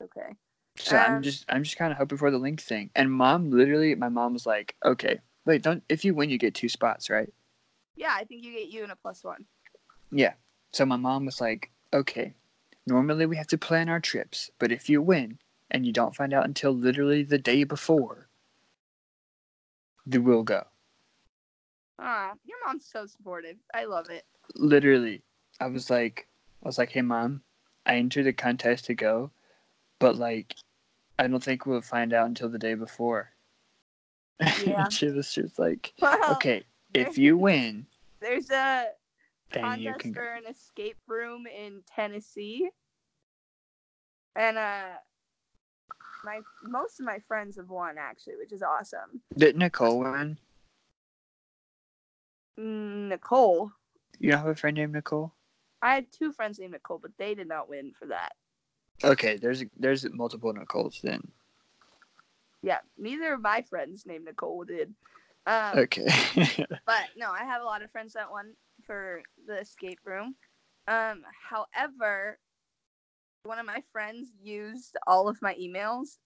Okay. 0.02 0.36
So 0.78 0.98
I'm 0.98 1.18
Um, 1.18 1.22
just 1.22 1.46
I'm 1.50 1.64
just 1.64 1.78
kind 1.78 1.92
of 1.92 1.98
hoping 1.98 2.18
for 2.18 2.32
the 2.32 2.38
link 2.40 2.62
thing. 2.62 2.90
And 2.96 3.12
mom, 3.12 3.52
literally, 3.52 3.94
my 3.96 4.10
mom 4.10 4.34
was 4.34 4.46
like, 4.46 4.76
"Okay, 4.86 5.20
wait, 5.46 5.62
don't 5.64 5.84
if 5.90 6.06
you 6.06 6.16
win, 6.16 6.30
you 6.30 6.38
get 6.38 6.56
two 6.56 6.70
spots, 6.70 7.10
right?" 7.10 7.32
Yeah, 7.96 8.14
I 8.14 8.24
think 8.24 8.44
you 8.44 8.54
get 8.54 8.70
you 8.70 8.84
and 8.84 8.92
a 8.92 8.96
plus 8.96 9.24
one. 9.24 9.46
Yeah. 10.12 10.34
So 10.74 10.86
my 10.86 10.96
mom 10.96 11.26
was 11.26 11.42
like, 11.42 11.72
"Okay, 11.94 12.34
normally 12.88 13.26
we 13.26 13.36
have 13.38 13.48
to 13.48 13.58
plan 13.58 13.90
our 13.90 14.00
trips, 14.00 14.50
but 14.60 14.72
if 14.72 14.90
you 14.90 15.02
win 15.02 15.40
and 15.70 15.86
you 15.86 15.92
don't 15.92 16.16
find 16.16 16.34
out 16.34 16.46
until 16.46 16.72
literally 16.72 17.24
the 17.24 17.38
day 17.38 17.64
before, 17.64 18.30
then 20.06 20.24
we'll 20.24 20.44
go." 20.44 20.71
Ah, 22.02 22.34
your 22.44 22.58
mom's 22.66 22.88
so 22.92 23.06
supportive. 23.06 23.58
I 23.76 23.86
love 23.86 24.10
it. 24.10 24.24
Literally, 24.56 25.22
I 25.60 25.68
was 25.68 25.90
like, 25.90 26.28
I 26.64 26.68
was 26.68 26.80
like, 26.80 26.90
"Hey, 26.90 27.04
mom, 27.04 27.44
I 27.86 27.96
entered 27.98 28.24
the 28.24 28.34
contest 28.34 28.86
to 28.86 28.96
go, 28.96 29.32
but 30.00 30.16
like, 30.16 30.56
I 31.20 31.28
don't 31.28 31.44
think 31.44 31.66
we'll 31.66 31.82
find 31.82 32.12
out 32.12 32.26
until 32.28 32.50
the 32.50 32.58
day 32.58 32.74
before." 32.74 33.30
Yeah. 34.66 34.84
she 34.90 35.08
was 35.10 35.32
just 35.32 35.60
like, 35.60 35.94
Well, 36.02 36.34
"Okay, 36.34 36.64
if 36.94 37.20
you 37.20 37.38
win." 37.38 37.86
there's 38.20 38.50
a 38.50 38.88
contest 39.52 40.00
can 40.00 40.14
for 40.14 40.34
an 40.34 40.46
escape 40.48 40.98
room 41.08 41.46
in 41.46 41.84
Tennessee, 41.96 42.70
and 44.36 44.58
uh, 44.58 44.98
my 46.24 46.42
most 46.64 47.00
of 47.00 47.06
my 47.06 47.20
friends 47.28 47.58
have 47.58 47.70
won 47.70 47.98
actually, 48.00 48.38
which 48.38 48.52
is 48.52 48.64
awesome. 48.64 49.22
Did 49.38 49.56
Nicole 49.56 50.00
win? 50.00 50.40
Mm, 52.60 53.08
Nicole, 53.10 53.72
You 54.20 54.32
don't 54.32 54.40
have 54.40 54.48
a 54.48 54.56
friend 54.56 54.78
named 54.78 54.94
Nicole? 54.94 55.34
I 55.82 55.96
had 55.96 56.12
two 56.12 56.32
friends 56.32 56.60
named 56.60 56.74
Nicole, 56.74 57.00
but 57.00 57.12
they 57.18 57.34
did 57.34 57.48
not 57.48 57.70
win 57.70 57.94
for 57.98 58.08
that. 58.08 58.34
Okay, 59.04 59.38
there's 59.38 59.64
there's 59.78 60.06
multiple 60.12 60.54
Nicoles 60.54 61.02
then. 61.02 61.22
Yeah, 62.62 62.80
neither 62.98 63.34
of 63.34 63.42
my 63.42 63.64
friends 63.64 64.06
named 64.06 64.26
Nicole 64.26 64.64
did. 64.64 64.94
Um, 65.48 65.80
Okay. 65.80 66.06
But 66.86 67.10
no, 67.16 67.32
I 67.32 67.46
have 67.46 67.62
a 67.62 67.66
lot 67.66 67.82
of 67.82 67.92
friends 67.92 68.14
that 68.14 68.30
won 68.30 68.54
for 68.86 69.22
the 69.48 69.60
escape 69.60 70.00
room. 70.06 70.36
Um, 70.88 71.24
however, 71.50 72.38
one 73.44 73.60
of 73.60 73.66
my 73.66 73.82
friends 73.92 74.32
used 74.42 74.98
all 75.08 75.28
of 75.28 75.42
my 75.42 75.56
emails 75.56 76.18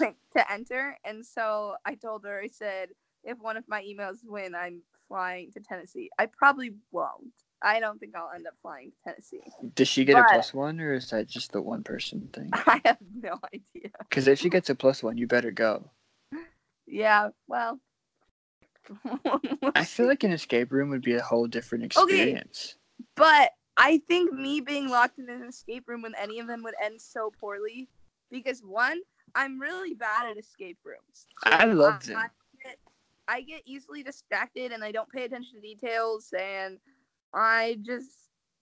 like 0.00 0.16
to 0.36 0.52
enter, 0.52 0.96
and 1.04 1.24
so 1.24 1.74
I 1.84 1.94
told 1.94 2.24
her, 2.24 2.40
I 2.40 2.48
said, 2.48 2.90
if 3.28 3.38
one 3.40 3.56
of 3.58 3.64
my 3.68 3.82
emails 3.82 4.18
win, 4.24 4.54
I'm 4.54 4.82
flying 5.06 5.52
to 5.52 5.60
Tennessee. 5.60 6.10
I 6.18 6.26
probably 6.26 6.72
won't. 6.90 7.32
I 7.60 7.78
don't 7.78 7.98
think 7.98 8.16
I'll 8.16 8.30
end 8.34 8.46
up 8.46 8.54
flying 8.62 8.90
to 8.90 8.96
Tennessee. 9.04 9.42
Does 9.74 9.88
she 9.88 10.04
get 10.04 10.18
a 10.18 10.24
plus 10.24 10.54
one, 10.54 10.80
or 10.80 10.94
is 10.94 11.10
that 11.10 11.26
just 11.26 11.52
the 11.52 11.60
one 11.60 11.82
person 11.82 12.28
thing? 12.32 12.50
I 12.52 12.80
have 12.84 12.98
no 13.22 13.38
idea. 13.52 13.90
Because 14.08 14.26
if 14.28 14.38
she 14.38 14.48
gets 14.48 14.70
a 14.70 14.74
plus 14.74 15.02
one, 15.02 15.18
you 15.18 15.26
better 15.26 15.50
go. 15.50 15.90
Yeah, 16.86 17.28
well. 17.46 17.80
I 19.74 19.84
feel 19.84 20.06
like 20.06 20.24
an 20.24 20.32
escape 20.32 20.72
room 20.72 20.88
would 20.90 21.02
be 21.02 21.14
a 21.14 21.22
whole 21.22 21.46
different 21.46 21.84
experience. 21.84 22.76
Okay. 22.76 23.06
But 23.16 23.50
I 23.76 24.00
think 24.08 24.32
me 24.32 24.60
being 24.60 24.88
locked 24.88 25.18
in 25.18 25.28
an 25.28 25.42
escape 25.42 25.84
room 25.86 26.02
with 26.02 26.14
any 26.18 26.38
of 26.38 26.46
them 26.46 26.62
would 26.62 26.74
end 26.82 27.00
so 27.00 27.30
poorly 27.38 27.88
because 28.30 28.60
one, 28.60 29.00
I'm 29.34 29.60
really 29.60 29.94
bad 29.94 30.30
at 30.30 30.38
escape 30.38 30.78
rooms. 30.84 31.26
I 31.44 31.64
love 31.66 32.04
them. 32.04 32.16
Um, 32.16 32.22
I 32.22 32.24
get, 32.24 32.30
I 33.28 33.42
get 33.42 33.62
easily 33.66 34.02
distracted 34.02 34.72
and 34.72 34.82
I 34.82 34.90
don't 34.90 35.10
pay 35.10 35.24
attention 35.24 35.56
to 35.56 35.60
details 35.60 36.32
and 36.38 36.78
I 37.34 37.76
just 37.82 38.08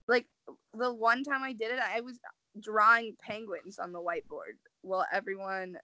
like 0.08 0.26
the 0.74 0.92
one 0.92 1.22
time 1.22 1.42
I 1.42 1.52
did 1.52 1.70
it, 1.70 1.78
I 1.78 2.00
was 2.00 2.18
drawing 2.60 3.16
penguins 3.22 3.78
on 3.78 3.92
the 3.92 4.00
whiteboard 4.00 4.58
while 4.82 5.06
everyone 5.12 5.76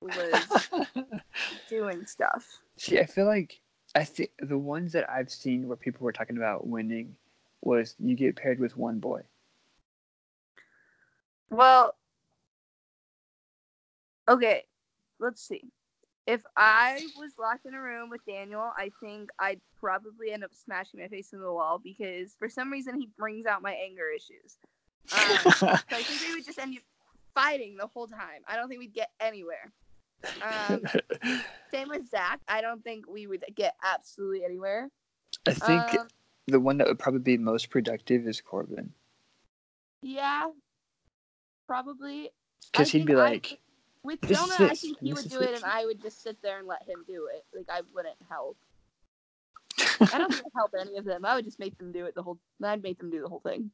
was 0.00 0.68
doing 1.68 2.04
stuff. 2.06 2.58
See, 2.76 2.98
I 2.98 3.06
feel 3.06 3.26
like 3.26 3.60
I 3.94 4.04
think 4.04 4.30
the 4.40 4.58
ones 4.58 4.92
that 4.92 5.08
I've 5.08 5.30
seen 5.30 5.68
where 5.68 5.76
people 5.76 6.04
were 6.04 6.12
talking 6.12 6.36
about 6.36 6.66
winning 6.66 7.14
was 7.60 7.94
you 8.00 8.16
get 8.16 8.36
paired 8.36 8.58
with 8.58 8.76
one 8.76 8.98
boy. 8.98 9.22
Well, 11.50 11.94
okay, 14.28 14.64
let's 15.20 15.46
see. 15.46 15.70
If 16.26 16.42
I 16.56 17.04
was 17.18 17.32
locked 17.38 17.66
in 17.66 17.74
a 17.74 17.80
room 17.80 18.08
with 18.08 18.24
Daniel, 18.24 18.70
I 18.76 18.90
think 19.00 19.30
I'd 19.38 19.60
probably 19.80 20.30
end 20.32 20.44
up 20.44 20.52
smashing 20.54 21.00
my 21.00 21.08
face 21.08 21.32
into 21.32 21.44
the 21.44 21.52
wall 21.52 21.80
because 21.82 22.34
for 22.38 22.48
some 22.48 22.70
reason 22.70 22.94
he 23.00 23.08
brings 23.18 23.44
out 23.46 23.60
my 23.60 23.72
anger 23.72 24.04
issues. 24.14 24.56
Um, 25.12 25.52
so 25.56 25.66
I 25.68 26.02
think 26.02 26.20
we 26.28 26.34
would 26.34 26.44
just 26.44 26.58
end 26.60 26.76
up 26.76 26.82
fighting 27.34 27.76
the 27.76 27.88
whole 27.88 28.06
time. 28.06 28.42
I 28.46 28.54
don't 28.56 28.68
think 28.68 28.78
we'd 28.78 28.94
get 28.94 29.10
anywhere. 29.20 29.72
Um, 30.40 30.82
same 31.72 31.88
with 31.88 32.08
Zach. 32.08 32.40
I 32.46 32.60
don't 32.60 32.84
think 32.84 33.08
we 33.08 33.26
would 33.26 33.44
get 33.56 33.74
absolutely 33.82 34.44
anywhere. 34.44 34.90
I 35.46 35.54
think 35.54 35.98
Um, 36.00 36.08
the 36.46 36.60
one 36.60 36.78
that 36.78 36.86
would 36.86 37.00
probably 37.00 37.20
be 37.20 37.36
most 37.36 37.68
productive 37.70 38.28
is 38.28 38.40
Corbyn. 38.40 38.90
Yeah, 40.02 40.46
probably. 41.66 42.30
Because 42.70 42.90
he'd 42.92 43.06
be 43.06 43.14
I 43.14 43.16
like, 43.16 43.48
would- 43.50 43.58
with 44.02 44.20
"This 44.20 44.30
is 44.32 44.56
Jonah, 44.56 44.70
I 44.70 44.74
think 44.74 44.98
he 45.00 45.12
this 45.12 45.22
would 45.22 45.30
do 45.32 45.40
it, 45.40 45.54
and 45.54 45.64
I 45.64 45.84
would 45.84 46.00
just 46.02 46.22
sit 46.22 46.40
there 46.42 46.58
and 46.58 46.66
let 46.66 46.82
him 46.82 47.04
do 47.06 47.28
it. 47.34 47.44
Like 47.56 47.66
I 47.68 47.82
wouldn't 47.94 48.16
help. 48.28 48.56
I 50.12 50.18
don't 50.18 50.30
think 50.32 50.44
I'd 50.46 50.52
help 50.54 50.72
any 50.78 50.96
of 50.98 51.04
them. 51.04 51.24
I 51.24 51.34
would 51.36 51.44
just 51.44 51.58
make 51.58 51.76
them 51.78 51.92
do 51.92 52.04
it 52.06 52.14
the 52.14 52.22
whole. 52.22 52.38
I'd 52.62 52.82
make 52.82 52.98
them 52.98 53.10
do 53.10 53.20
the 53.22 53.28
whole 53.28 53.40
thing. 53.40 53.70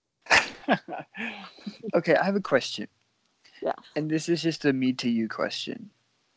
okay, 1.94 2.16
I 2.16 2.24
have 2.24 2.36
a 2.36 2.40
question. 2.40 2.88
Yeah. 3.62 3.72
And 3.96 4.10
this 4.10 4.28
is 4.28 4.42
just 4.42 4.64
a 4.64 4.72
me 4.72 4.92
to 4.94 5.08
you 5.10 5.28
question. 5.28 5.90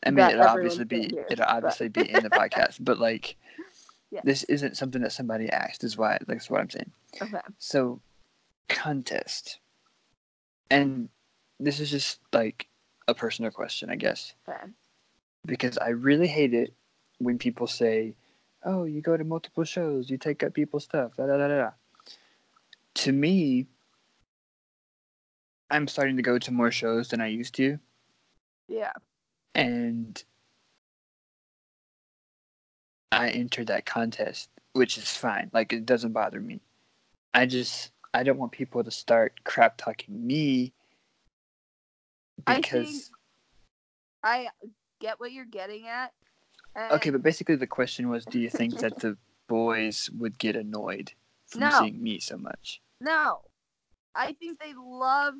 I 0.04 0.10
mean, 0.10 0.16
That 0.16 0.32
it'll 0.32 0.46
obviously 0.46 0.84
be 0.84 1.02
hear, 1.08 1.26
it'll 1.30 1.44
but- 1.46 1.54
obviously 1.54 1.88
be 1.88 2.10
in 2.10 2.22
the 2.22 2.30
podcast, 2.30 2.78
but 2.80 2.98
like, 2.98 3.36
Yeah. 4.10 4.20
this 4.24 4.42
isn't 4.44 4.76
something 4.76 5.02
that 5.02 5.12
somebody 5.12 5.48
asked. 5.50 5.84
Is 5.84 5.96
why 5.96 6.18
that's 6.26 6.50
what 6.50 6.60
I'm 6.60 6.70
saying. 6.70 6.90
Okay. 7.20 7.38
So, 7.58 8.00
contest, 8.68 9.58
and 10.70 11.08
this 11.60 11.78
is 11.78 11.90
just 11.90 12.18
like 12.32 12.66
a 13.08 13.14
personal 13.14 13.50
question, 13.50 13.90
I 13.90 13.96
guess, 13.96 14.34
Okay. 14.48 14.70
because 15.44 15.78
I 15.78 15.88
really 15.90 16.28
hate 16.28 16.54
it 16.54 16.74
when 17.18 17.38
people 17.38 17.66
say, 17.66 18.14
"Oh, 18.64 18.84
you 18.84 19.00
go 19.00 19.16
to 19.16 19.24
multiple 19.24 19.64
shows, 19.64 20.10
you 20.10 20.18
take 20.18 20.42
up 20.42 20.54
people's 20.54 20.84
stuff." 20.84 21.16
Da 21.16 21.26
da 21.26 21.36
da 21.36 21.48
da. 21.48 21.56
da." 21.56 21.70
To 22.94 23.12
me, 23.12 23.66
I'm 25.70 25.88
starting 25.88 26.16
to 26.16 26.22
go 26.22 26.38
to 26.38 26.50
more 26.52 26.70
shows 26.70 27.08
than 27.08 27.20
I 27.20 27.28
used 27.28 27.54
to, 27.56 27.78
Yeah. 28.68 28.92
and 29.54 30.22
I 33.10 33.30
entered 33.30 33.66
that 33.68 33.86
contest, 33.86 34.50
which 34.72 34.98
is 34.98 35.16
fine. 35.16 35.50
Like 35.52 35.72
it 35.72 35.86
doesn't 35.86 36.12
bother 36.12 36.40
me. 36.40 36.60
I 37.34 37.46
just 37.46 37.92
I 38.14 38.22
don't 38.22 38.38
want 38.38 38.52
people 38.52 38.84
to 38.84 38.90
start 38.90 39.42
crap 39.44 39.76
talking 39.78 40.26
me 40.26 40.72
I 42.46 42.54
think- 42.54 42.66
because 42.66 43.10
I 44.22 44.48
get 45.00 45.20
what 45.20 45.32
you're 45.32 45.44
getting 45.44 45.86
at. 45.86 46.12
and- 46.74 46.92
okay, 46.92 47.10
but 47.10 47.22
basically 47.22 47.56
the 47.56 47.66
question 47.66 48.08
was, 48.08 48.24
do 48.24 48.38
you 48.40 48.48
think 48.48 48.78
that 48.78 48.98
the 49.00 49.18
boys 49.46 50.08
would 50.10 50.38
get 50.38 50.56
annoyed 50.56 51.12
from 51.46 51.60
No. 51.60 51.70
seeing 51.80 52.02
me 52.02 52.18
so 52.18 52.38
much? 52.38 52.80
No. 53.00 53.42
I 54.14 54.32
think 54.32 54.58
they 54.58 54.72
love 54.74 55.34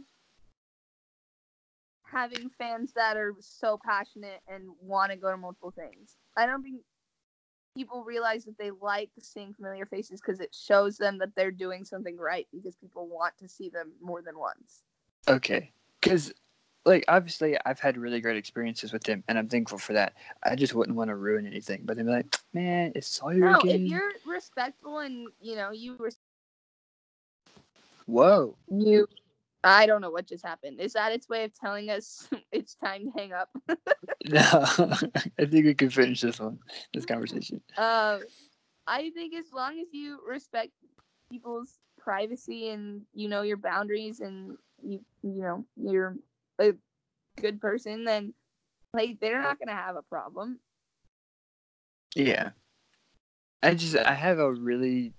having 2.04 2.50
fans 2.50 2.92
that 2.92 3.16
are 3.16 3.34
so 3.40 3.78
passionate 3.82 4.42
and 4.46 4.70
want 4.80 5.10
to 5.12 5.16
go 5.16 5.30
to 5.30 5.36
multiple 5.36 5.70
things. 5.70 6.16
I 6.36 6.44
don't 6.46 6.62
think 6.62 6.82
people 7.74 8.04
realize 8.04 8.44
that 8.44 8.58
they 8.58 8.70
like 8.70 9.10
seeing 9.18 9.54
familiar 9.54 9.86
faces 9.86 10.20
because 10.20 10.40
it 10.40 10.54
shows 10.54 10.98
them 10.98 11.16
that 11.18 11.34
they're 11.34 11.50
doing 11.50 11.84
something 11.84 12.18
right 12.18 12.46
because 12.52 12.76
people 12.76 13.08
want 13.08 13.36
to 13.38 13.48
see 13.48 13.70
them 13.70 13.92
more 14.02 14.20
than 14.20 14.38
once. 14.38 14.82
Okay, 15.26 15.72
because 16.00 16.32
like 16.84 17.04
obviously 17.08 17.56
I've 17.64 17.80
had 17.80 17.96
really 17.96 18.20
great 18.20 18.36
experiences 18.36 18.92
with 18.92 19.04
them, 19.04 19.22
and 19.28 19.38
I'm 19.38 19.48
thankful 19.48 19.78
for 19.78 19.92
that. 19.94 20.14
I 20.42 20.54
just 20.56 20.74
wouldn't 20.74 20.96
want 20.96 21.08
to 21.08 21.16
ruin 21.16 21.46
anything. 21.46 21.82
But 21.84 21.96
they'd 21.96 22.04
be 22.04 22.10
like, 22.10 22.36
"Man, 22.52 22.92
it's 22.94 23.08
Sawyer 23.08 23.46
No, 23.46 23.64
if 23.68 23.82
again." 23.82 23.86
you're 23.86 24.12
respectful 24.24 24.98
and 25.00 25.32
you 25.40 25.56
know 25.56 25.70
you 25.72 25.96
res- 25.98 26.18
Whoa. 28.06 28.56
you 28.68 29.06
I 29.64 29.86
don't 29.86 30.00
know 30.00 30.10
what 30.10 30.26
just 30.26 30.44
happened. 30.44 30.80
Is 30.80 30.92
that 30.94 31.12
its 31.12 31.28
way 31.28 31.44
of 31.44 31.54
telling 31.54 31.90
us 31.90 32.28
it's 32.52 32.74
time 32.74 33.06
to 33.06 33.10
hang 33.18 33.32
up? 33.32 33.50
No, 34.28 34.40
I 35.38 35.44
think 35.46 35.66
we 35.66 35.74
can 35.74 35.90
finish 35.90 36.20
this 36.20 36.40
one, 36.40 36.58
this 36.92 37.06
conversation. 37.06 37.60
Um, 37.76 38.26
I 38.86 39.10
think 39.10 39.34
as 39.34 39.52
long 39.52 39.78
as 39.80 39.88
you 39.92 40.20
respect 40.26 40.72
people's 41.30 41.78
privacy 41.98 42.68
and 42.70 43.02
you 43.14 43.28
know 43.28 43.42
your 43.42 43.56
boundaries 43.56 44.20
and 44.20 44.56
you 44.82 45.00
you 45.22 45.42
know 45.42 45.64
you're 45.76 46.16
a 46.62 47.40
good 47.40 47.60
person, 47.60 48.04
then 48.04 48.34
like 48.94 49.20
they're 49.20 49.42
not 49.42 49.58
gonna 49.58 49.72
have 49.72 49.96
a 49.96 50.02
problem. 50.02 50.60
Yeah. 52.14 52.50
I 53.62 53.74
just 53.74 53.96
I 53.96 54.14
have 54.14 54.38
a 54.38 54.52
really 54.52 55.14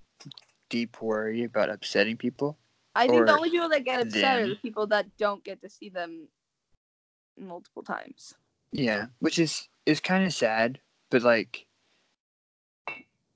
deep 0.70 1.02
worry 1.02 1.44
about 1.44 1.70
upsetting 1.70 2.18
people. 2.18 2.58
I 2.96 3.08
think 3.08 3.26
the 3.26 3.34
only 3.34 3.50
people 3.50 3.70
that 3.70 3.86
get 3.86 4.02
upset 4.02 4.42
are 4.42 4.48
the 4.48 4.56
people 4.56 4.88
that 4.88 5.18
don't 5.18 5.44
get 5.44 5.62
to 5.62 5.70
see 5.70 5.90
them 5.90 6.28
multiple 7.38 7.84
times. 7.84 8.36
Yeah, 8.72 9.08
which 9.20 9.40
is 9.40 9.68
is 9.86 10.00
kind 10.00 10.26
of 10.26 10.34
sad, 10.34 10.80
but 11.10 11.24
like 11.24 11.66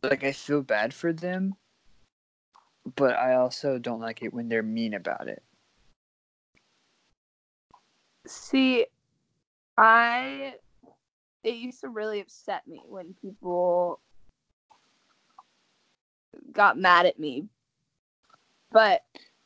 like 0.04 0.24
I 0.24 0.32
feel 0.32 0.62
bad 0.62 0.94
for 0.94 1.14
them, 1.14 1.56
but 2.96 3.16
I 3.16 3.36
also 3.36 3.80
don't 3.80 4.00
like 4.00 4.22
it 4.22 4.34
when 4.34 4.50
they're 4.50 4.64
mean 4.64 4.94
about 4.94 5.28
it. 5.28 5.44
See, 8.28 8.86
I 9.78 10.56
it 11.44 11.56
used 11.56 11.82
to 11.82 11.90
really 11.90 12.20
upset 12.20 12.68
me 12.68 12.82
when 12.86 13.16
people 13.22 14.00
got 16.52 16.78
mad 16.78 17.06
at 17.06 17.20
me. 17.20 17.46
But 18.72 19.02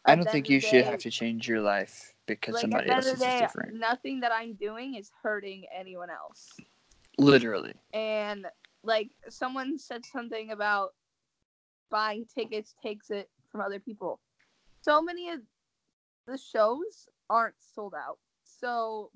I 0.06 0.16
don't 0.16 0.30
think 0.30 0.50
you 0.50 0.60
the 0.60 0.68
should 0.68 0.86
have 0.86 1.00
to 1.00 1.12
change 1.12 1.48
your 1.48 1.62
life 1.62 2.14
because 2.26 2.56
like 2.56 2.62
somebody 2.62 2.90
else 2.90 3.06
is 3.06 3.20
day, 3.20 3.40
different. 3.42 3.76
nothing 3.76 4.22
that 4.22 4.32
I'm 4.32 4.54
doing 4.54 4.96
is 4.96 5.12
hurting 5.22 5.66
anyone 5.78 6.10
else. 6.10 6.50
Literally. 7.18 7.74
And 7.94 8.48
like 8.84 9.10
someone 9.30 9.78
said 9.78 10.06
something 10.06 10.52
about 10.52 10.94
buying 11.92 12.26
tickets 12.34 12.74
takes 12.82 13.12
it 13.12 13.30
from 13.52 13.62
other 13.62 13.80
people. 13.80 14.20
So 14.82 15.02
many 15.02 15.30
of 15.30 15.42
the 16.26 16.38
shows 16.38 17.08
aren't 17.30 17.56
sold 17.76 17.94
out. 17.94 18.18
So 18.62 19.12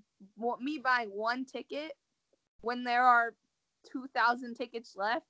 me 0.59 0.79
buying 0.83 1.09
one 1.09 1.45
ticket 1.45 1.93
when 2.61 2.83
there 2.83 3.03
are 3.03 3.33
2,000 3.91 4.55
tickets 4.55 4.95
left, 4.95 5.27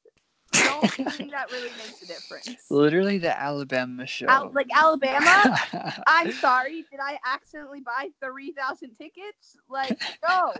I 0.53 0.63
don't 0.63 0.91
think 1.17 1.31
that 1.31 1.51
really 1.51 1.69
makes 1.77 2.01
a 2.01 2.05
difference. 2.05 2.55
Literally 2.69 3.17
the 3.17 3.37
Alabama 3.37 4.07
show. 4.07 4.27
Al- 4.27 4.51
like 4.53 4.69
Alabama, 4.73 5.57
I'm 6.07 6.31
sorry, 6.31 6.85
did 6.89 6.99
I 7.01 7.19
accidentally 7.25 7.81
buy 7.81 8.09
3,000 8.23 8.95
tickets? 8.95 9.57
Like, 9.69 9.99
no. 10.23 10.53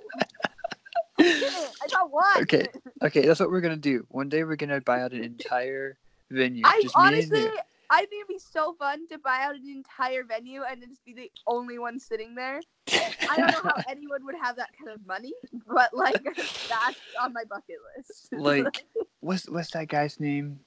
I 1.19 1.87
got 1.91 2.11
one. 2.11 2.41
Okay. 2.41 2.67
okay, 3.01 3.25
that's 3.25 3.39
what 3.39 3.49
we're 3.49 3.61
gonna 3.61 3.77
do. 3.77 4.05
One 4.09 4.27
day 4.27 4.43
we're 4.43 4.57
gonna 4.57 4.81
buy 4.81 5.01
out 5.01 5.13
an 5.13 5.23
entire 5.23 5.97
venue. 6.29 6.63
I 6.65 6.81
just 6.81 6.95
honestly. 6.97 7.47
I 7.89 7.99
think 8.05 8.21
it'd 8.21 8.27
be 8.27 8.39
so 8.39 8.73
fun 8.73 9.07
to 9.09 9.17
buy 9.17 9.43
out 9.43 9.55
an 9.55 9.67
entire 9.67 10.23
venue 10.23 10.61
and 10.63 10.81
then 10.81 10.89
just 10.89 11.05
be 11.05 11.13
the 11.13 11.31
only 11.47 11.79
one 11.79 11.99
sitting 11.99 12.35
there. 12.35 12.61
I 12.91 13.37
don't 13.37 13.51
know 13.51 13.61
how 13.63 13.75
anyone 13.89 14.25
would 14.25 14.35
have 14.41 14.55
that 14.57 14.69
kind 14.77 14.91
of 14.95 15.05
money, 15.05 15.33
but 15.67 15.93
like 15.93 16.23
that's 16.69 16.99
on 17.21 17.33
my 17.33 17.43
bucket 17.49 17.77
list. 17.97 18.29
like 18.31 18.85
what's 19.19 19.49
what's 19.49 19.71
that 19.71 19.87
guy's 19.87 20.19
name? 20.19 20.59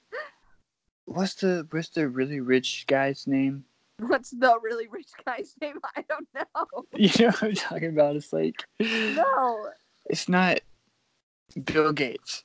What's 1.05 1.35
the 1.35 1.67
what's 1.71 1.89
the 1.89 2.07
really 2.07 2.39
rich 2.39 2.85
guy's 2.87 3.27
name? 3.27 3.65
what's 3.99 4.29
the 4.29 4.57
really 4.61 4.87
rich 4.87 5.09
guy's 5.25 5.55
name? 5.61 5.79
I 5.95 6.03
don't 6.07 6.27
know. 6.33 6.85
You 6.95 7.09
know 7.19 7.31
what 7.31 7.43
I'm 7.43 7.53
talking 7.55 7.89
about? 7.89 8.15
It's 8.15 8.31
like 8.31 8.63
No. 8.79 9.69
it's 10.05 10.29
not 10.29 10.59
Bill 11.65 11.91
Gates. 11.91 12.43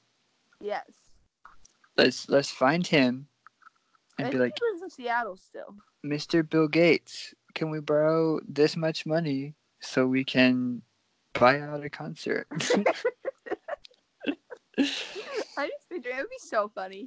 Yes. 0.61 0.91
Let's 1.97 2.29
let's 2.29 2.51
find 2.51 2.87
him 2.87 3.29
and 4.19 4.29
I 4.29 4.31
be 4.31 4.39
like, 4.39 4.59
he 4.59 4.65
lives 4.71 4.83
in 4.83 4.91
Seattle 4.91 5.37
still. 5.37 5.77
Mr. 6.05 6.49
Bill 6.49 6.69
Gates, 6.69 7.35
can 7.55 7.71
we 7.71 7.81
borrow 7.81 8.41
this 8.49 8.77
much 8.77 9.07
money 9.07 9.55
so 9.81 10.07
we 10.07 10.25
can 10.25 10.83
buy 11.33 11.61
out 11.61 11.85
a 11.85 11.91
concert? 11.91 12.47
I 15.57 15.69
just 15.69 15.89
picture 15.89 16.11
it 16.11 16.17
would 16.17 16.31
be 16.31 16.39
so 16.39 16.71
funny. 16.75 17.07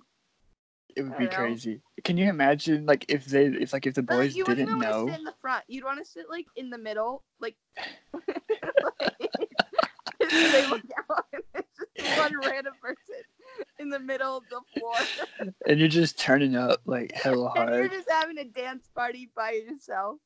It 0.96 1.04
would 1.04 1.18
be 1.18 1.26
know. 1.26 1.32
crazy. 1.32 1.82
Can 2.04 2.18
you 2.18 2.28
imagine 2.30 2.86
like 2.86 3.06
if 3.08 3.26
they 3.26 3.46
if 3.46 3.74
like 3.74 3.86
if 3.86 3.94
the 3.94 4.02
like, 4.02 4.10
boys 4.10 4.36
you 4.36 4.46
didn't 4.46 4.68
want 4.68 4.82
know? 4.82 5.06
to 5.06 5.12
sit 5.12 5.20
in 5.20 5.26
the 5.26 5.34
front. 5.42 5.64
You'd 5.68 5.84
want 5.84 6.00
to 6.00 6.06
sit 6.06 6.26
like 6.30 6.48
in 6.56 6.70
the 6.70 6.78
middle, 6.78 7.24
like. 7.40 7.56
like 8.14 9.32
they 10.20 10.66
look 10.66 10.82
out 11.10 11.26
and 11.34 11.44
it's 11.54 11.78
just 11.78 12.18
one 12.18 12.34
random 12.44 12.74
person 12.82 13.22
in 13.80 13.90
the 13.90 14.00
middle 14.00 14.38
of 14.38 14.44
the 14.50 14.62
floor, 14.74 14.98
And 15.68 15.80
you're 15.80 15.88
just 15.88 16.18
turning 16.20 16.56
up 16.56 16.82
like 16.86 17.12
hella 17.14 17.52
and 17.56 17.70
you're 17.76 17.88
just 17.90 18.10
having 18.10 18.38
a 18.38 18.46
dance 18.46 18.90
party 18.96 19.30
by 19.36 19.52
yourself. 19.52 20.18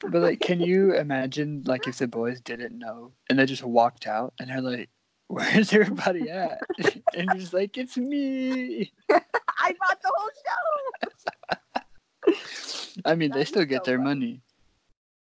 But 0.00 0.20
like 0.20 0.40
can 0.40 0.60
you 0.60 0.94
imagine 0.94 1.62
like 1.66 1.86
if 1.86 1.98
the 1.98 2.08
boys 2.08 2.40
didn't 2.40 2.76
know 2.78 3.12
and 3.30 3.38
they 3.38 3.46
just 3.46 3.62
walked 3.64 4.06
out 4.06 4.34
and 4.40 4.50
they're 4.50 4.60
like, 4.60 4.90
Where's 5.28 5.72
everybody 5.72 6.28
at? 6.28 6.60
and 7.14 7.30
you're 7.30 7.40
just 7.40 7.54
like, 7.54 7.78
It's 7.78 7.96
me. 7.96 8.92
I 9.10 9.74
bought 9.80 10.02
the 10.02 10.12
whole 10.14 10.30
show. 10.44 12.32
I 13.04 13.14
mean, 13.14 13.30
That 13.30 13.38
they 13.38 13.44
still 13.44 13.64
get 13.64 13.84
so 13.84 13.90
their 13.90 13.98
funny. 13.98 14.08
money. 14.08 14.42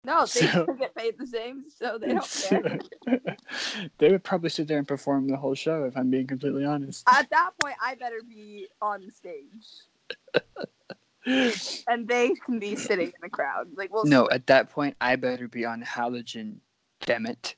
No, 0.04 0.20
they 0.20 0.26
So- 0.26 0.66
get 0.78 0.94
paid 0.94 1.18
the 1.18 1.26
same, 1.26 1.64
so 1.68 1.98
they 1.98 2.08
don't 2.08 2.40
care. 2.48 2.78
they 3.98 4.10
would 4.10 4.24
probably 4.24 4.50
sit 4.50 4.68
there 4.68 4.78
and 4.78 4.88
perform 4.88 5.28
the 5.28 5.36
whole 5.36 5.54
show 5.54 5.84
if 5.84 5.96
I'm 5.96 6.10
being 6.10 6.26
completely 6.26 6.64
honest. 6.64 7.04
At 7.08 7.28
that 7.30 7.50
point, 7.62 7.76
I 7.82 7.94
better 7.94 8.22
be 8.26 8.68
on 8.80 9.10
stage. 9.10 9.84
and 11.86 12.08
they 12.08 12.32
can 12.46 12.58
be 12.58 12.76
sitting 12.76 13.08
in 13.08 13.20
the 13.22 13.28
crowd. 13.28 13.68
Like, 13.76 13.92
we'll 13.92 14.04
no, 14.06 14.28
at 14.30 14.46
that 14.46 14.70
point, 14.70 14.96
I 15.00 15.16
better 15.16 15.48
be 15.48 15.64
on 15.64 15.82
halogen. 15.82 16.56
Damn 17.00 17.26
it. 17.26 17.56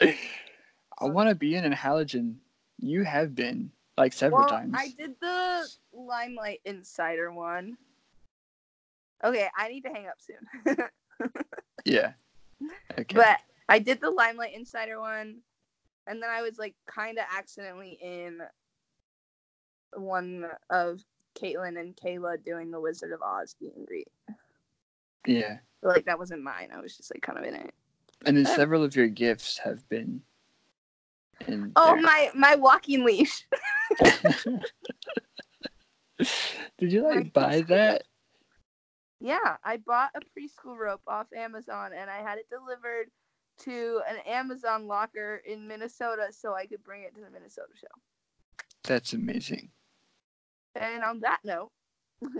I 0.00 1.04
want 1.04 1.28
to 1.28 1.34
be 1.34 1.54
in 1.54 1.64
a 1.70 1.76
halogen. 1.76 2.36
You 2.78 3.02
have 3.02 3.34
been 3.34 3.72
like 3.96 4.12
several 4.12 4.40
well, 4.40 4.48
times. 4.48 4.74
I 4.76 4.94
did 4.96 5.14
the 5.20 5.68
Limelight 5.92 6.60
Insider 6.64 7.32
one. 7.32 7.76
Okay, 9.24 9.48
I 9.56 9.68
need 9.68 9.82
to 9.82 9.90
hang 9.90 10.06
up 10.06 10.18
soon. 10.20 10.76
Yeah. 11.84 12.12
Okay. 12.98 13.14
But 13.14 13.38
I 13.68 13.78
did 13.78 14.00
the 14.00 14.10
Limelight 14.10 14.54
Insider 14.54 15.00
one, 15.00 15.38
and 16.06 16.22
then 16.22 16.28
I 16.30 16.42
was 16.42 16.58
like 16.58 16.74
kind 16.86 17.18
of 17.18 17.24
accidentally 17.36 17.98
in 18.02 18.40
one 19.94 20.44
of 20.70 21.00
Caitlin 21.40 21.78
and 21.80 21.96
Kayla 21.96 22.44
doing 22.44 22.70
the 22.70 22.80
Wizard 22.80 23.12
of 23.12 23.22
Oz 23.22 23.56
meet 23.60 23.74
and 23.76 23.86
greet. 23.86 24.08
yeah. 25.26 25.58
But, 25.82 25.94
like 25.94 26.04
that 26.06 26.18
wasn't 26.18 26.42
mine. 26.42 26.70
I 26.74 26.80
was 26.80 26.96
just 26.96 27.12
like 27.14 27.22
kind 27.22 27.38
of 27.38 27.44
in 27.44 27.54
it. 27.54 27.72
And 28.26 28.36
then 28.36 28.46
Uh, 28.46 28.54
several 28.56 28.82
of 28.84 28.94
your 28.96 29.08
gifts 29.08 29.58
have 29.58 29.88
been 29.88 30.20
in 31.46 31.72
Oh 31.76 31.94
there. 31.94 32.02
my 32.02 32.30
my 32.34 32.54
walking 32.56 33.04
leash. 33.04 33.46
Did 36.78 36.92
you 36.92 37.02
like 37.02 37.32
buy 37.32 37.62
that? 37.62 38.02
Yeah, 39.20 39.56
I 39.64 39.78
bought 39.78 40.10
a 40.14 40.20
preschool 40.20 40.76
rope 40.76 41.02
off 41.06 41.26
Amazon 41.36 41.90
and 41.96 42.08
I 42.10 42.18
had 42.18 42.38
it 42.38 42.46
delivered 42.48 43.10
to 43.60 44.00
an 44.08 44.18
Amazon 44.26 44.86
locker 44.86 45.42
in 45.44 45.66
Minnesota 45.66 46.28
so 46.30 46.54
I 46.54 46.66
could 46.66 46.84
bring 46.84 47.02
it 47.02 47.14
to 47.16 47.20
the 47.20 47.30
Minnesota 47.30 47.72
show. 47.74 47.86
That's 48.84 49.12
amazing. 49.12 49.70
And 50.76 51.02
on 51.02 51.20
that 51.20 51.40
note, 51.44 51.70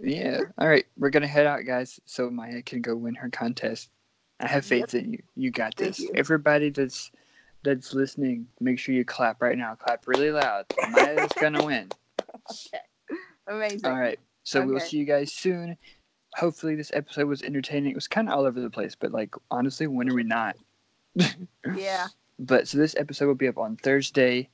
Yeah. 0.00 0.42
All 0.58 0.68
right, 0.68 0.86
we're 0.96 1.10
gonna 1.10 1.26
head 1.26 1.46
out, 1.46 1.64
guys, 1.66 2.00
so 2.04 2.30
Maya 2.30 2.62
can 2.62 2.82
go 2.82 2.94
win 2.94 3.14
her 3.16 3.28
contest. 3.30 3.90
I 4.40 4.46
have 4.46 4.64
faith 4.64 4.94
in 4.94 5.14
you. 5.14 5.22
You 5.34 5.50
got 5.50 5.76
this. 5.76 5.98
you. 5.98 6.12
Everybody 6.14 6.70
that's 6.70 7.10
that's 7.64 7.92
listening, 7.92 8.46
make 8.60 8.78
sure 8.78 8.94
you 8.94 9.04
clap 9.04 9.42
right 9.42 9.58
now. 9.58 9.74
Clap 9.74 10.06
really 10.06 10.30
loud. 10.30 10.66
Maya's 10.90 11.32
gonna 11.40 11.64
win. 11.64 11.88
okay. 12.50 12.78
Amazing. 13.48 13.90
All 13.90 13.98
right. 13.98 14.20
So 14.48 14.64
we'll 14.66 14.80
see 14.80 14.96
you 14.98 15.04
guys 15.04 15.32
soon. 15.32 15.76
Hopefully 16.34 16.74
this 16.74 16.90
episode 16.94 17.26
was 17.26 17.42
entertaining. 17.42 17.90
It 17.90 17.94
was 17.94 18.08
kind 18.08 18.28
of 18.28 18.34
all 18.34 18.44
over 18.46 18.60
the 18.60 18.70
place, 18.70 18.94
but 18.94 19.12
like 19.12 19.34
honestly, 19.50 19.86
when 19.86 20.08
are 20.10 20.14
we 20.14 20.22
not? 20.24 20.56
Yeah. 21.76 22.06
But 22.38 22.68
so 22.68 22.78
this 22.78 22.94
episode 22.96 23.26
will 23.26 23.34
be 23.34 23.48
up 23.48 23.58
on 23.58 23.76
Thursday, 23.76 24.48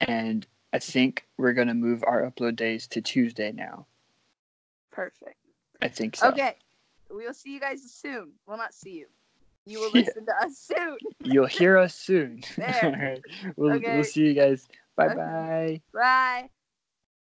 and 0.00 0.44
I 0.72 0.78
think 0.80 1.26
we're 1.38 1.52
gonna 1.52 1.74
move 1.74 2.02
our 2.06 2.22
upload 2.28 2.56
days 2.56 2.86
to 2.88 3.00
Tuesday 3.00 3.52
now. 3.52 3.86
Perfect. 4.90 5.36
I 5.80 5.88
think 5.88 6.16
so. 6.16 6.28
Okay. 6.28 6.56
We'll 7.10 7.32
see 7.34 7.52
you 7.54 7.60
guys 7.60 7.82
soon. 7.82 8.32
We'll 8.46 8.58
not 8.58 8.74
see 8.74 8.92
you. 8.98 9.06
You 9.66 9.80
will 9.80 9.90
Yeah. 9.94 10.00
listen 10.06 10.26
to 10.26 10.32
us 10.44 10.58
soon. 10.58 10.96
You'll 11.22 11.46
hear 11.46 11.78
us 11.78 11.94
soon. 11.94 12.42
There. 12.56 12.80
All 12.82 12.92
right. 12.92 13.20
We'll, 13.56 13.74
Okay. 13.76 13.94
we'll 13.94 14.04
see 14.04 14.26
you 14.26 14.34
guys. 14.34 14.66
Bye 14.96 15.14
bye. 15.14 15.80
Bye. 15.92 16.50